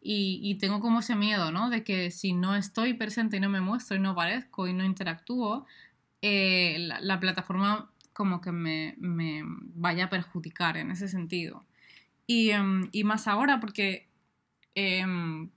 Y, 0.09 0.57
tengo 0.61 0.81
como 0.81 1.01
ese 1.01 1.17
miedo, 1.17 1.51
¿no? 1.51 1.69
De 1.69 1.83
que 1.83 2.13
si 2.13 2.33
no 2.33 2.55
estoy 2.55 2.95
presente 2.95 3.39
y 3.39 3.41
no 3.41 3.49
me 3.49 3.61
muestro 3.61 3.97
y 3.97 4.01
no 4.01 4.11
aparezco 4.11 4.69
y 4.69 4.73
no 4.73 4.85
interactúo, 4.85 5.67
eh, 6.23 6.77
la, 7.01 7.19
plataforma 7.19 7.91
como 8.13 8.41
que 8.41 8.53
me, 8.53 8.95
vaya 9.75 10.05
a 10.05 10.11
perjudicar 10.11 10.77
en 10.77 10.93
ese 10.93 11.09
sentido. 11.09 11.65
Y, 12.27 12.51
em, 12.51 12.89
más 13.05 13.27
ahora 13.27 13.59
porque 13.61 14.09
em, 14.77 15.51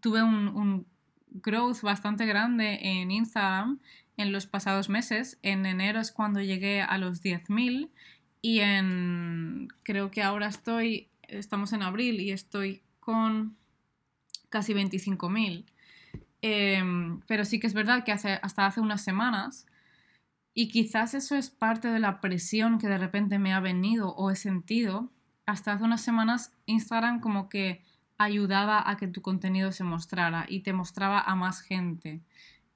tuve 0.00 0.22
un 0.24 0.86
growth 1.30 1.82
bastante 1.82 2.26
grande 2.26 2.78
en 2.82 3.10
Instagram 3.12 3.78
en 4.18 4.32
los 4.32 4.46
pasados 4.46 4.90
meses. 4.90 5.38
En 5.42 5.64
enero 5.64 6.00
es 6.00 6.12
cuando 6.12 6.42
llegué 6.42 6.82
a 6.82 6.98
los 6.98 7.22
10.000 7.22 7.90
y 8.42 8.60
en 8.60 9.68
creo 9.82 10.10
que 10.10 10.22
ahora 10.22 10.48
estoy, 10.48 11.08
estamos 11.22 11.72
en 11.72 11.82
abril 11.82 12.20
y 12.20 12.32
estoy 12.32 12.82
con 13.00 13.56
casi 14.50 14.74
25.000. 14.74 15.64
Em, 16.42 17.20
pero 17.26 17.44
sí 17.44 17.58
que 17.58 17.66
es 17.66 17.74
verdad 17.74 18.04
que 18.04 18.12
hace, 18.12 18.38
hasta 18.42 18.66
hace 18.66 18.80
unas 18.80 19.02
semanas 19.02 19.66
Y 20.54 20.68
quizás 20.68 21.14
eso 21.14 21.36
es 21.36 21.50
parte 21.50 21.88
de 21.88 22.00
la 22.00 22.20
presión 22.20 22.78
que 22.78 22.88
de 22.88 22.98
repente 22.98 23.38
me 23.38 23.52
ha 23.54 23.60
venido 23.60 24.10
o 24.16 24.30
he 24.30 24.36
sentido. 24.36 25.10
Hasta 25.46 25.72
hace 25.72 25.84
unas 25.84 26.02
semanas 26.02 26.52
Instagram 26.66 27.20
como 27.20 27.48
que 27.48 27.84
ayudaba 28.18 28.88
a 28.90 28.96
que 28.96 29.08
tu 29.08 29.22
contenido 29.22 29.72
se 29.72 29.84
mostrara 29.84 30.46
y 30.48 30.60
te 30.60 30.72
mostraba 30.72 31.20
a 31.20 31.36
más 31.36 31.60
gente. 31.62 32.22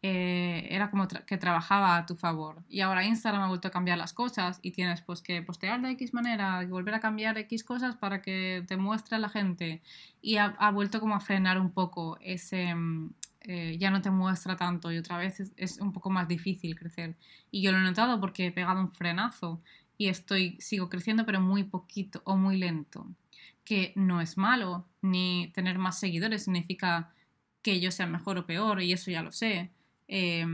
Eh, 0.04 0.66
era 0.74 0.90
como 0.90 1.06
que 1.06 1.38
trabajaba 1.38 1.96
a 1.96 2.06
tu 2.06 2.16
favor. 2.16 2.64
Y 2.68 2.80
ahora 2.80 3.04
Instagram 3.04 3.42
ha 3.42 3.48
vuelto 3.48 3.68
a 3.68 3.70
cambiar 3.70 3.98
las 3.98 4.12
cosas 4.12 4.58
y 4.60 4.72
tienes 4.72 5.00
pues 5.00 5.22
que 5.22 5.42
postear 5.42 5.80
de 5.80 5.90
X 5.90 6.12
manera 6.12 6.66
volver 6.66 6.94
a 6.94 7.00
cambiar 7.00 7.38
X 7.38 7.62
cosas 7.62 7.94
para 7.94 8.20
que 8.20 8.64
te 8.66 8.76
muestre 8.76 9.14
a 9.16 9.20
la 9.20 9.28
gente. 9.28 9.80
Y 10.20 10.38
ha, 10.38 10.70
vuelto 10.72 10.98
como 10.98 11.14
a 11.14 11.20
frenar 11.20 11.60
un 11.60 11.70
poco 11.70 12.18
ese... 12.20 12.74
Mm, 12.74 13.14
eh, 13.44 13.76
ya 13.78 13.90
no 13.90 14.00
te 14.02 14.10
muestra 14.10 14.56
tanto 14.56 14.92
y 14.92 14.98
otra 14.98 15.18
vez 15.18 15.40
es, 15.40 15.52
es, 15.56 15.78
un 15.78 15.92
poco 15.92 16.10
más 16.10 16.28
difícil 16.28 16.76
crecer. 16.78 17.16
Y 17.50 17.62
yo 17.62 17.72
lo 17.72 17.78
he 17.78 17.82
notado 17.82 18.20
porque 18.20 18.46
he 18.46 18.52
pegado 18.52 18.80
un 18.80 18.92
frenazo 18.92 19.60
y 19.98 20.08
estoy, 20.08 20.56
sigo 20.60 20.88
creciendo 20.88 21.26
pero 21.26 21.40
muy 21.40 21.64
poquito 21.64 22.22
o 22.24 22.36
muy 22.36 22.56
lento. 22.56 23.06
Que 23.64 23.92
no 23.96 24.20
es 24.20 24.36
malo, 24.36 24.86
ni 25.00 25.50
tener 25.54 25.78
más 25.78 25.98
seguidores 26.00 26.44
significa 26.44 27.12
que 27.62 27.80
yo 27.80 27.90
sea 27.92 28.06
mejor 28.06 28.38
o 28.38 28.46
peor 28.46 28.82
y 28.82 28.92
eso 28.92 29.10
ya 29.10 29.22
lo 29.22 29.32
sé 29.32 29.70
eh, 30.14 30.44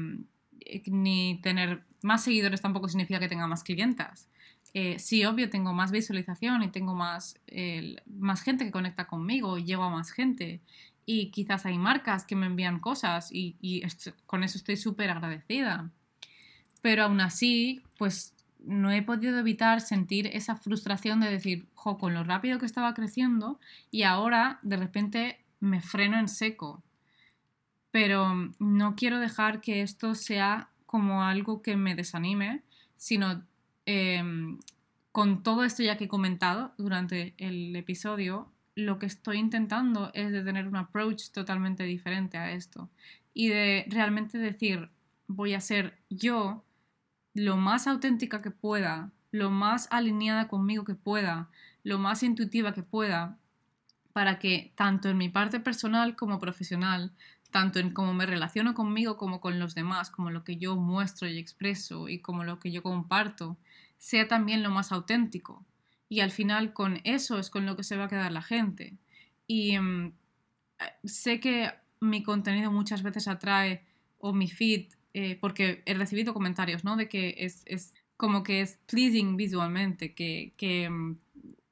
ni 0.87 1.41
tener 1.43 1.83
más 2.03 2.23
seguidores 2.23 2.61
tampoco 2.61 2.89
significa 2.89 3.19
que 3.19 3.29
tenga 3.29 3.49
más 3.49 3.65
clientas. 3.65 4.29
Eh, 4.73 5.01
sí, 5.01 5.25
obvio, 5.25 5.51
tengo 5.51 5.73
más 5.73 5.91
visualización 5.91 6.63
y 6.63 6.69
tengo 6.69 6.95
más, 6.95 7.41
más 8.07 8.43
gente 8.43 8.65
que 8.65 8.71
conecta 8.71 9.07
conmigo 9.07 9.59
y 9.59 9.65
llevo 9.65 9.83
a 9.83 9.91
más 9.91 10.13
gente. 10.13 10.61
Y 11.07 11.31
quizás 11.31 11.67
hay 11.67 11.77
marcas 11.77 12.25
que 12.25 12.37
me 12.37 12.47
envían 12.47 12.79
cosas 12.79 13.31
y, 13.33 13.83
con 14.27 14.45
eso 14.45 14.59
estoy 14.59 14.77
súper 14.77 15.11
agradecida. 15.11 15.91
Pero 16.81 17.05
aún 17.05 17.21
así, 17.21 17.83
pues 17.99 18.35
no 18.61 18.93
he 18.93 19.03
podido 19.03 19.39
evitar 19.39 19.81
sentir 19.81 20.29
esa 20.29 20.55
frustración 20.55 21.19
de 21.19 21.31
decir, 21.31 21.67
jo, 21.75 21.99
con 21.99 22.15
lo 22.15 22.23
rápido 22.23 22.61
que 22.61 22.67
estaba 22.67 22.95
creciendo 22.95 23.59
y 23.91 24.03
ahora 24.05 24.61
de 24.63 24.77
repente 24.77 25.41
me 25.59 25.81
freno 25.81 26.19
en 26.19 26.29
seco 26.29 26.85
pero 27.91 28.53
no 28.59 28.97
quiero 28.97 29.19
dejar 29.19 29.61
que 29.61 29.83
esto 29.83 30.15
sea 30.15 30.71
como 30.87 31.23
algo 31.23 31.63
que 31.63 31.77
me 31.77 31.95
desanime, 31.95 32.63
sino 32.97 33.43
em, 33.87 34.59
con 35.13 35.43
todo 35.43 35.65
esto 35.65 35.83
ya 35.83 35.97
que 35.97 36.05
he 36.05 36.09
comentado 36.09 36.73
durante 36.79 37.35
el 37.39 37.75
episodio, 37.77 38.51
lo 38.75 38.99
que 38.99 39.07
estoy 39.07 39.39
intentando 39.39 40.11
es 40.15 40.31
de 40.31 40.45
tener 40.45 40.69
un 40.69 40.77
approach 40.77 41.31
totalmente 41.31 41.83
diferente 41.85 42.39
a 42.39 42.53
esto 42.53 42.89
y 43.35 43.49
de 43.49 43.87
realmente 43.89 44.39
decir, 44.39 44.89
voy 45.27 45.55
a 45.55 45.61
ser 45.61 45.99
yo 46.11 46.65
lo 47.35 47.57
más 47.57 47.87
auténtica 47.87 48.43
que 48.43 48.51
pueda, 48.51 49.11
lo 49.31 49.51
más 49.51 49.89
alineada 49.91 50.49
conmigo 50.49 50.85
que 50.85 50.95
pueda, 50.95 51.49
lo 51.85 51.99
más 51.99 52.23
intuitiva 52.23 52.73
que 52.73 52.83
pueda, 52.83 53.37
para 54.13 54.39
que 54.39 54.73
tanto 54.75 55.09
en 55.09 55.19
mi 55.19 55.29
parte 55.29 55.61
personal 55.61 56.17
como 56.17 56.39
profesional 56.39 57.13
tanto 57.51 57.79
en 57.79 57.93
cómo 57.93 58.15
me 58.15 58.27
relaciono 58.27 58.75
conmigo 58.75 59.17
como 59.17 59.41
con 59.41 59.59
los 59.59 59.75
demás, 59.75 60.11
como 60.11 60.31
lo 60.31 60.45
que 60.45 60.57
yo 60.57 60.77
muestro 60.77 61.29
y 61.29 61.39
expreso 61.39 62.09
y 62.09 62.21
como 62.21 62.45
lo 62.45 62.59
que 62.59 62.71
yo 62.71 62.83
comparto, 62.83 63.57
sea 63.97 64.29
también 64.29 64.63
lo 64.63 64.71
más 64.71 64.93
auténtico. 64.93 65.65
Y 66.09 66.21
al 66.21 66.31
final 66.31 66.73
con 66.73 67.01
eso 67.05 67.39
es 67.39 67.51
con 67.51 67.67
lo 67.67 67.77
que 67.77 67.85
se 67.85 67.97
va 67.97 68.05
a 68.05 68.09
quedar 68.09 68.33
la 68.33 68.43
gente. 68.43 68.97
Y 69.47 69.79
mm, 69.79 70.13
sé 71.05 71.41
que 71.41 71.73
mi 72.01 72.23
contenido 72.23 72.71
muchas 72.71 73.03
veces 73.03 73.29
atrae, 73.29 73.85
o 74.19 74.33
mi 74.33 74.49
feed, 74.49 74.89
eh, 75.15 75.39
porque 75.41 75.83
he 75.87 75.95
recibido 75.95 76.35
comentarios, 76.35 76.85
¿no? 76.85 76.97
De 76.97 77.09
que 77.09 77.35
es, 77.39 77.95
como 78.17 78.43
que 78.43 78.61
es 78.61 78.79
pleasing 78.87 79.37
visualmente, 79.37 80.15
que, 80.15 80.53
que 80.57 80.91
mm, 80.91 81.19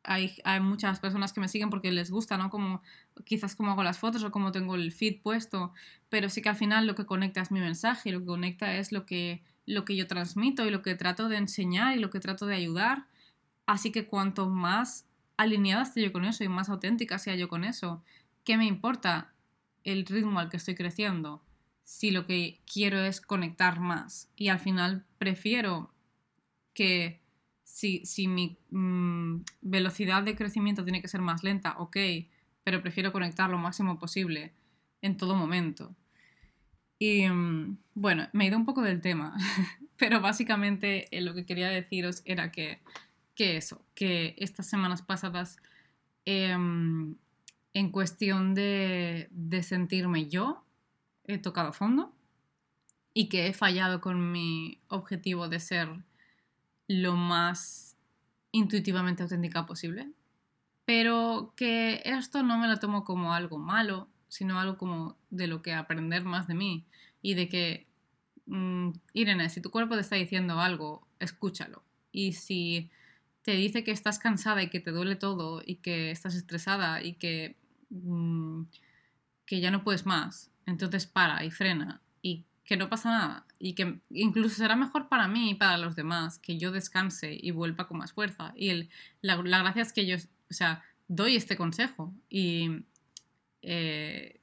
hay, 0.04 0.36
hay, 0.44 0.60
muchas 0.60 1.00
personas 1.00 1.32
que 1.32 1.40
me 1.40 1.48
siguen 1.48 1.70
porque 1.70 1.90
les 1.90 2.10
gusta, 2.10 2.38
¿no? 2.38 2.50
Como 2.50 2.82
quizás 3.24 3.57
como 3.57 3.72
hago 3.72 3.83
las 3.83 3.98
fotos 3.98 4.22
o 4.24 4.31
como 4.31 4.52
tengo 4.52 4.74
el 4.74 4.92
feed 4.92 5.20
puesto, 5.22 5.72
pero 6.09 6.29
sí 6.29 6.42
que 6.42 6.48
al 6.48 6.57
final 6.57 6.87
lo 6.87 6.94
que 6.94 7.07
conecta 7.07 7.40
es 7.40 7.50
mi 7.50 7.61
mensaje, 7.61 8.12
lo 8.12 8.20
que 8.20 8.26
conecta 8.26 8.74
es 8.76 8.92
lo 8.92 9.07
que, 9.07 9.42
lo 9.64 9.85
que 9.85 9.96
yo 9.96 10.07
transmito 10.07 10.66
y 10.66 10.70
lo 10.70 10.83
que 10.83 10.94
trato 10.94 11.29
de 11.29 11.37
enseñar 11.37 11.96
y 11.96 12.00
lo 12.00 12.11
que 12.11 12.20
trato 12.20 12.46
de 12.46 12.57
ayudar. 12.57 13.07
Así 13.66 13.90
que 13.90 14.07
cuanto 14.07 14.48
más 14.48 15.07
alineada 15.37 15.83
esté 15.83 16.02
yo 16.02 16.12
con 16.12 16.24
eso 16.24 16.44
y 16.44 16.48
más 16.48 16.68
auténtica 16.68 17.18
sea 17.18 17.35
yo 17.35 17.48
con 17.48 17.64
eso, 17.64 18.02
¿qué 18.44 18.57
me 18.57 18.66
importa 18.66 19.33
el 19.85 20.07
ritmo 20.07 20.38
al 20.38 20.48
que 20.48 20.57
estoy 20.57 20.74
creciendo? 20.74 21.42
Si 21.85 22.11
lo 22.11 22.26
que 22.26 22.61
quiero 22.72 23.00
es 23.00 23.20
conectar 23.20 23.81
más 23.81 24.31
y 24.37 24.48
al 24.48 24.59
final 24.59 25.05
prefiero 25.18 25.92
que 26.74 27.20
si, 27.64 28.05
si 28.05 28.29
mi 28.29 28.59
mm, 28.70 29.42
velocidad 29.62 30.22
de 30.22 30.37
crecimiento 30.37 30.85
tiene 30.85 31.02
que 31.02 31.09
ser 31.09 31.20
más 31.20 31.42
lenta, 31.42 31.76
ok, 31.79 31.96
pero 32.66 32.83
prefiero 32.83 33.12
conectar 33.12 33.48
lo 33.48 33.59
máximo 33.59 33.96
posible 33.96 34.52
en 35.00 35.16
todo 35.16 35.37
momento. 35.37 35.94
Y 36.98 37.29
mm, 37.29 37.79
bueno, 37.94 38.29
me 38.33 38.42
he 38.42 38.48
ido 38.48 38.57
un 38.57 38.64
poco 38.64 38.83
del 38.83 39.00
tema, 39.00 39.37
pero 39.96 40.20
básicamente 40.20 41.07
eh, 41.16 41.20
lo 41.20 41.33
que 41.33 41.46
quería 41.46 41.68
deciros 41.68 42.22
era 42.24 42.50
que, 42.50 42.81
que 43.37 43.57
eso, 43.57 43.85
que 43.94 44.35
estas 44.38 44.66
semanas 44.66 45.02
pasadas, 45.02 45.59
em, 46.24 47.14
en 47.72 47.92
cuestión 47.92 48.57
de, 48.57 49.29
de 49.31 49.62
sentirme 49.62 50.29
yo, 50.29 50.64
he 51.22 51.38
tocado 51.38 51.72
fondo 51.72 52.16
y 53.14 53.29
que 53.29 53.46
he 53.46 53.52
fallado 53.52 54.00
con 54.00 54.33
mi 54.33 54.81
objetivo 54.88 55.48
de 55.48 55.61
ser 55.61 55.88
lo 56.88 57.14
más 57.14 57.96
intuitivamente 58.50 59.22
auténtica 59.22 59.66
posible 59.66 60.15
pero 60.87 61.53
que 61.57 62.01
esto 62.05 62.42
no 62.42 62.59
me 62.59 62.68
lo 62.68 62.79
tomo 62.79 63.05
como 63.05 63.35
algo 63.35 63.59
malo, 63.59 64.09
sino 64.29 64.59
algo 64.59 64.79
como 64.79 65.18
de 65.31 65.49
lo 65.49 65.61
que 65.61 65.75
aprender 65.75 66.25
más 66.25 66.46
de 66.46 66.55
mí 66.55 66.87
y 67.20 67.35
de 67.35 67.49
que, 67.49 67.87
mm, 68.46 68.90
Irene, 69.12 69.51
si 69.51 69.61
tu 69.61 69.70
cuerpo 69.70 69.96
te 69.96 70.01
está 70.03 70.14
diciendo 70.14 70.61
algo, 70.61 71.07
escúchalo. 71.18 71.83
Y 72.12 72.33
si 72.33 72.90
te 73.42 73.53
dice 73.53 73.83
que 73.83 73.90
estás 73.90 74.20
cansada 74.20 74.62
y 74.62 74.70
que 74.70 74.81
te 74.81 74.92
duele 74.92 75.16
todo 75.16 75.61
y 75.64 75.77
que 75.77 76.12
estás 76.12 76.37
estresada 76.37 77.03
y 77.03 77.14
que, 77.14 77.57
mm, 77.90 78.62
que 79.44 79.61
ya 79.61 79.72
no 79.72 79.83
puedes 79.83 80.07
más, 80.07 80.53
entonces 80.66 81.07
para 81.07 81.44
y 81.44 81.51
frena 81.51 82.01
y 82.22 82.44
que 82.64 82.77
no 82.77 82.88
pasa 82.88 83.11
nada 83.11 83.46
y 83.59 83.75
que 83.75 84.01
incluso 84.11 84.57
será 84.57 84.77
mejor 84.77 85.09
para 85.09 85.29
mí 85.29 85.51
y 85.51 85.55
para 85.55 85.79
los 85.79 85.96
demás 85.96 86.38
que 86.38 86.59
yo 86.59 86.70
descanse 86.72 87.37
y 87.40 87.51
vuelva 87.51 87.88
con 87.88 87.99
más 87.99 88.12
fuerza. 88.12 88.53
Y 88.57 88.88
la, 89.20 89.37
la 89.42 89.59
gracia 89.61 89.83
es 89.83 89.92
que 89.92 90.07
yo 90.07 90.16
o 90.50 90.54
sea, 90.54 90.82
doy 91.09 91.37
este 91.37 91.56
consejo 91.56 92.12
y, 92.28 92.85
eh, 93.62 94.40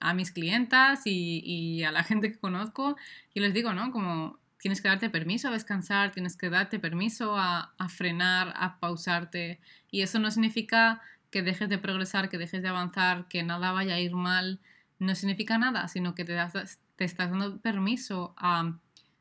a 0.00 0.14
mis 0.14 0.30
clientas 0.30 1.02
y, 1.06 1.82
a 1.84 1.92
la 1.92 2.04
gente 2.04 2.30
que 2.30 2.38
conozco, 2.38 2.96
yo 3.34 3.42
les 3.42 3.54
digo, 3.54 3.72
¿no? 3.72 3.90
Como 3.92 4.38
tienes 4.58 4.80
que 4.80 4.88
darte 4.88 5.10
permiso 5.10 5.48
a 5.48 5.52
descansar, 5.52 6.12
tienes 6.12 6.36
que 6.36 6.50
darte 6.50 6.78
permiso 6.78 7.36
a, 7.36 7.72
frenar, 7.88 8.52
a 8.56 8.78
pausarte. 8.78 9.60
Y 9.90 10.02
eso 10.02 10.18
no 10.18 10.30
significa 10.30 11.00
que 11.30 11.42
dejes 11.42 11.68
de 11.68 11.78
progresar, 11.78 12.28
que 12.28 12.38
dejes 12.38 12.62
de 12.62 12.68
avanzar, 12.68 13.26
que 13.28 13.42
nada 13.42 13.72
vaya 13.72 13.94
a 13.94 14.00
ir 14.00 14.14
mal. 14.14 14.60
No 14.98 15.14
significa 15.14 15.58
nada, 15.58 15.88
sino 15.88 16.14
que 16.14 16.24
te, 16.24 16.32
das, 16.32 16.78
te 16.96 17.04
estás 17.04 17.30
dando 17.30 17.58
permiso 17.60 18.34
a 18.36 18.78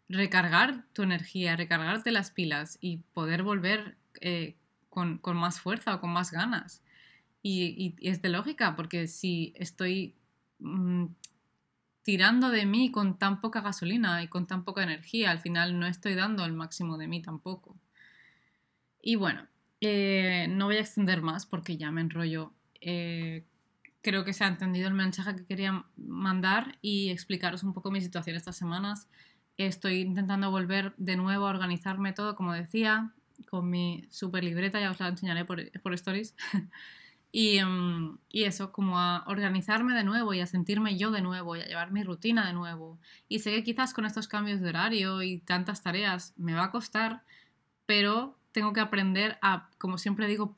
recargar 0.10 0.86
tu 0.94 1.04
energía, 1.04 1.56
recargarte 1.56 2.12
las 2.12 2.32
pilas 2.32 2.78
y 2.80 2.98
poder 3.14 3.44
volver 3.44 3.98
eh, 4.22 4.56
con, 4.96 5.38
más 5.38 5.60
fuerza 5.60 5.94
o 5.94 6.00
con 6.00 6.12
más 6.12 6.32
ganas. 6.32 6.82
Y, 7.44 7.96
es 8.02 8.22
de 8.24 8.30
lógica, 8.30 8.76
porque 8.76 9.08
si 9.08 9.54
estoy 9.58 10.16
mm, 10.60 11.06
tirando 12.02 12.50
de 12.50 12.66
mí 12.66 12.92
con 12.92 13.20
tan 13.20 13.42
poca 13.42 13.62
gasolina 13.62 14.24
y 14.24 14.28
con 14.28 14.48
tan 14.48 14.64
poca 14.64 14.82
energía, 14.82 15.30
al 15.30 15.40
final 15.40 15.80
no 15.80 15.86
estoy 15.86 16.16
dando 16.16 16.46
el 16.46 16.54
máximo 16.54 16.98
de 16.98 17.08
mí 17.08 17.22
tampoco. 17.22 17.76
Y 19.02 19.16
bueno, 19.18 19.48
eh, 19.82 20.48
no 20.50 20.66
voy 20.66 20.78
a 20.78 20.82
extender 20.82 21.22
más 21.22 21.46
porque 21.46 21.78
ya 21.78 21.92
me 21.92 22.02
enrollo. 22.02 22.54
Eh, 22.82 23.46
creo 24.02 24.24
que 24.24 24.34
se 24.34 24.44
ha 24.44 24.48
entendido 24.48 24.88
el 24.88 24.94
mensaje 24.94 25.36
que 25.36 25.46
quería 25.46 25.86
mandar 25.98 26.78
y 26.82 27.10
explicaros 27.10 27.64
un 27.64 27.74
poco 27.74 27.92
mi 27.92 28.02
situación 28.02 28.36
estas 28.36 28.56
semanas. 28.56 29.08
Estoy 29.58 30.02
intentando 30.02 30.50
volver 30.52 30.94
de 30.98 31.18
nuevo 31.18 31.46
a 31.46 31.50
organizarme 31.50 32.14
todo, 32.14 32.36
como 32.36 32.54
decía, 32.54 33.14
con 33.50 33.70
mi 33.70 34.08
super 34.10 34.44
libreta, 34.44 34.80
ya 34.80 34.92
os 34.92 35.00
la 35.00 35.08
enseñaré 35.08 35.46
por, 35.46 35.72
por 35.82 35.94
stories. 35.94 36.36
y, 37.32 37.62
mm, 37.64 38.20
y, 38.30 38.44
eso, 38.44 38.72
como 38.72 39.00
a 39.00 39.24
organizarme 39.28 39.94
de 39.94 40.04
nuevo 40.04 40.34
y 40.34 40.40
a 40.40 40.48
sentirme 40.48 40.98
yo 40.98 41.12
de 41.12 41.22
nuevo 41.22 41.56
y 41.56 41.62
a 41.62 41.66
llevar 41.66 41.92
mi 41.92 42.04
rutina 42.04 42.46
de 42.48 42.54
nuevo. 42.54 43.00
Y 43.28 43.40
sé 43.40 43.52
que 43.52 43.64
quizás 43.64 43.94
con 43.94 44.06
estos 44.06 44.28
cambios 44.28 44.62
de 44.62 44.70
horario 44.70 45.22
y 45.22 45.40
tantas 45.40 45.84
tareas 45.84 46.34
me 46.38 46.54
va 46.54 46.66
a 46.66 46.72
costar, 46.72 47.24
pero 47.86 48.38
tengo 48.52 48.74
que 48.74 48.80
aprender 48.80 49.38
a, 49.42 49.70
como 49.78 49.98
siempre 49.98 50.28
digo, 50.28 50.58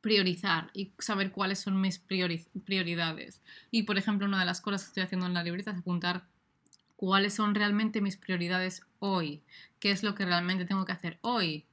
priorizar 0.00 0.70
y 0.74 0.92
saber 0.98 1.32
cuáles 1.32 1.60
son 1.60 1.80
mis 1.80 1.98
prioridades. 1.98 3.40
Y 3.70 3.84
por 3.84 3.96
ejemplo, 3.96 4.26
una 4.26 4.38
de 4.38 4.44
las 4.44 4.60
cosas 4.60 4.82
que 4.82 4.88
estoy 4.88 5.02
haciendo 5.02 5.26
en 5.26 5.34
la 5.34 5.42
libreta 5.42 5.70
es 5.70 5.78
apuntar 5.78 6.26
cuáles 6.96 7.34
son 7.34 7.54
realmente 7.54 8.00
mis 8.00 8.16
prioridades 8.16 8.82
hoy, 8.98 9.42
qué 9.80 9.90
es 9.90 10.02
lo 10.02 10.14
que 10.14 10.26
realmente 10.26 10.64
tengo 10.64 10.84
que 10.84 10.92
hacer 10.92 11.18
hoy 11.22 11.64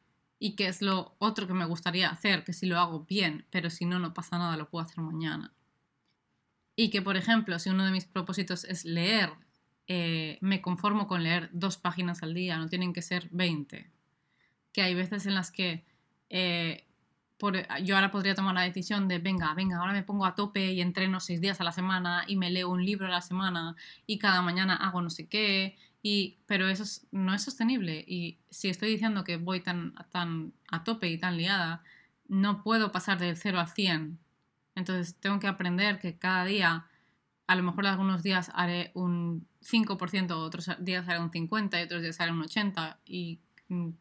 y 0.44 0.56
qué 0.56 0.68
es 0.68 0.82
lo 0.82 1.16
otro 1.20 1.46
que 1.46 1.54
me 1.54 1.66
gustaría 1.66 2.10
hacer, 2.10 2.44
que 2.44 2.52
si 2.52 2.66
lo 2.66 2.80
hago 2.80 3.02
bien, 3.02 3.46
pero 3.52 3.70
si 3.70 3.86
no, 3.86 4.00
no 4.00 4.16
pasa 4.16 4.40
nada, 4.40 4.58
lo 4.58 4.72
puedo 4.72 4.84
hacer 4.84 4.98
mañana. 4.98 5.54
Y 6.76 6.90
que, 6.90 7.04
por 7.04 7.16
ejemplo, 7.16 7.60
si 7.60 7.70
uno 7.70 7.86
de 7.86 7.92
mis 7.92 8.06
propósitos 8.06 8.64
es 8.64 8.84
leer, 8.84 9.30
eh, 9.86 10.40
me 10.42 10.60
conformo 10.60 11.08
con 11.08 11.22
leer 11.22 11.52
dos 11.54 11.78
páginas 11.78 12.24
al 12.24 12.34
día, 12.34 12.58
no 12.58 12.70
tienen 12.70 12.92
que 12.92 13.04
ser 13.04 13.30
20. 13.30 13.92
Que 14.74 14.82
hay 14.82 14.96
veces 14.96 15.28
en 15.28 15.36
las 15.36 15.52
que 15.52 15.86
eh, 16.32 16.88
yo 17.84 17.96
ahora 17.96 18.10
podría 18.10 18.34
tomar 18.34 18.56
la 18.56 18.62
decisión 18.62 19.08
de, 19.08 19.20
venga, 19.20 19.54
venga, 19.54 19.78
ahora 19.78 19.94
me 19.94 20.02
pongo 20.02 20.26
a 20.26 20.34
tope 20.34 20.74
y 20.74 20.82
entreno 20.82 21.20
seis 21.20 21.40
días 21.40 21.62
a 21.62 21.64
la 21.64 21.72
semana 21.72 22.24
y 22.26 22.36
me 22.36 22.50
leo 22.50 22.70
un 22.70 22.84
libro 22.84 23.06
a 23.06 23.12
la 23.12 23.22
semana 23.22 23.76
y 24.08 24.18
cada 24.18 24.42
mañana 24.42 24.76
hago 24.76 25.04
no 25.04 25.12
sé 25.12 25.28
qué, 25.28 25.78
y, 26.04 26.40
pero 26.48 26.68
eso 26.68 26.84
no 27.12 27.34
es 27.34 27.44
sostenible. 27.44 28.04
Y 28.08 28.40
si 28.50 28.70
estoy 28.70 28.90
diciendo 28.90 29.24
que 29.24 29.38
voy 29.38 29.62
tan, 29.62 29.94
tan 30.12 30.54
a 30.70 30.84
tope 30.84 31.10
y 31.10 31.18
tan 31.18 31.38
liada, 31.38 31.84
no 32.28 32.64
puedo 32.64 32.92
pasar 32.92 33.20
del 33.20 33.38
0 33.38 33.60
al 33.60 33.68
100. 33.68 34.20
Entonces 34.76 35.16
tengo 35.20 35.40
que 35.40 35.48
aprender 35.48 36.00
que 36.00 36.18
cada 36.18 36.46
día, 36.46 36.88
a 37.46 37.56
lo 37.56 37.64
mejor 37.64 37.86
algunos 37.86 38.24
días 38.24 38.52
haré 38.56 38.92
un 38.96 39.48
5%, 39.62 40.32
otros 40.32 40.70
días 40.80 41.08
haré 41.08 41.20
un 41.20 41.30
50% 41.30 41.80
y 41.80 41.84
otros 41.84 42.02
días 42.02 42.20
haré 42.20 42.32
un 42.32 42.44
80%. 42.44 42.98
Y 43.06 43.40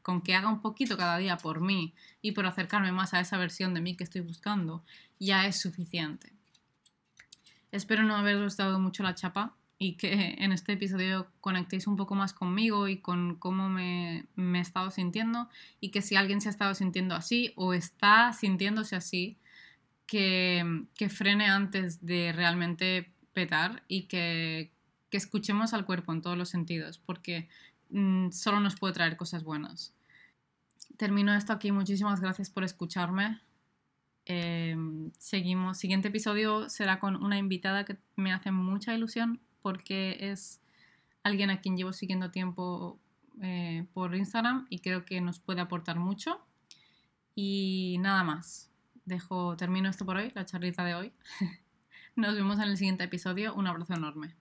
con 0.02 0.22
que 0.22 0.34
haga 0.34 0.48
un 0.48 0.60
poquito 0.60 0.96
cada 0.96 1.18
día 1.18 1.36
por 1.36 1.60
mí 1.60 1.94
y 2.22 2.32
por 2.32 2.46
acercarme 2.46 2.92
más 2.92 3.14
a 3.14 3.20
esa 3.20 3.38
versión 3.38 3.72
de 3.74 3.80
mí 3.80 3.94
que 3.96 4.04
estoy 4.04 4.20
buscando, 4.20 4.84
ya 5.18 5.46
es 5.46 5.60
suficiente. 5.60 6.32
Espero 7.70 8.02
no 8.02 8.16
haberos 8.16 8.56
dado 8.56 8.80
mucho 8.80 9.04
la 9.04 9.14
chapa 9.14 9.54
y 9.80 9.94
que 9.94 10.36
en 10.38 10.52
este 10.52 10.74
episodio 10.74 11.26
conectéis 11.40 11.88
un 11.88 11.96
poco 11.96 12.14
más 12.14 12.32
conmigo 12.32 12.86
y 12.86 12.98
con 12.98 13.34
cómo 13.34 13.68
me, 13.68 14.26
me 14.36 14.58
he 14.58 14.62
estado 14.62 14.92
sintiendo 14.92 15.48
y 15.80 15.90
que 15.90 16.02
si 16.02 16.14
alguien 16.14 16.40
se 16.40 16.48
ha 16.48 16.52
estado 16.52 16.74
sintiendo 16.74 17.16
así 17.16 17.52
o 17.56 17.74
está 17.74 18.32
sintiéndose 18.32 18.94
así, 18.94 19.38
que, 20.06 20.84
que 20.94 21.08
frene 21.08 21.46
antes 21.46 22.06
de 22.06 22.30
realmente 22.32 23.10
petar 23.32 23.82
y 23.88 24.02
que, 24.02 24.70
que 25.08 25.16
escuchemos 25.16 25.74
al 25.74 25.84
cuerpo 25.84 26.12
en 26.12 26.22
todos 26.22 26.38
los 26.38 26.50
sentidos, 26.50 26.98
porque 26.98 27.48
Mm, 27.90 28.30
solo 28.30 28.60
nos 28.60 28.76
puede 28.76 28.94
traer 28.94 29.16
cosas 29.16 29.44
buenas. 29.44 29.94
Termino 30.96 31.34
esto 31.34 31.52
aquí. 31.52 31.72
Muchísimas 31.72 32.20
gracias 32.20 32.50
por 32.50 32.64
escucharme. 32.64 33.40
Em, 34.26 35.10
seguimos. 35.18 35.78
Siguiente 35.78 36.08
episodio 36.08 36.68
será 36.68 37.00
con 37.00 37.16
una 37.22 37.38
invitada 37.38 37.84
que 37.84 37.98
me 38.16 38.32
hace 38.32 38.50
mucha 38.52 38.94
ilusión 38.94 39.40
porque 39.62 40.16
es 40.20 40.61
alguien 41.23 41.51
a 41.51 41.61
quien 41.61 41.77
llevo 41.77 41.92
siguiendo 41.92 42.31
tiempo 42.31 42.99
eh, 43.42 43.87
por 43.92 44.14
Instagram 44.14 44.66
y 44.70 44.81
creo 44.81 45.05
que 45.05 45.20
nos 45.20 45.40
puede 45.40 45.61
aportar 45.61 45.99
mucho. 45.99 46.40
Y 47.35 47.96
nada 48.01 48.25
más. 48.25 48.70
Dejo, 49.05 49.57
termino 49.57 49.88
esto 49.88 50.05
por 50.05 50.16
hoy, 50.16 50.31
la 50.35 50.44
charlita 50.44 50.85
de 50.85 50.94
hoy. 50.94 51.12
Nos 52.16 52.35
vemos 52.35 52.59
en 52.59 52.68
el 52.68 52.77
siguiente 52.77 53.05
episodio. 53.05 53.55
Un 53.55 53.66
abrazo 53.66 53.94
enorme. 53.94 54.37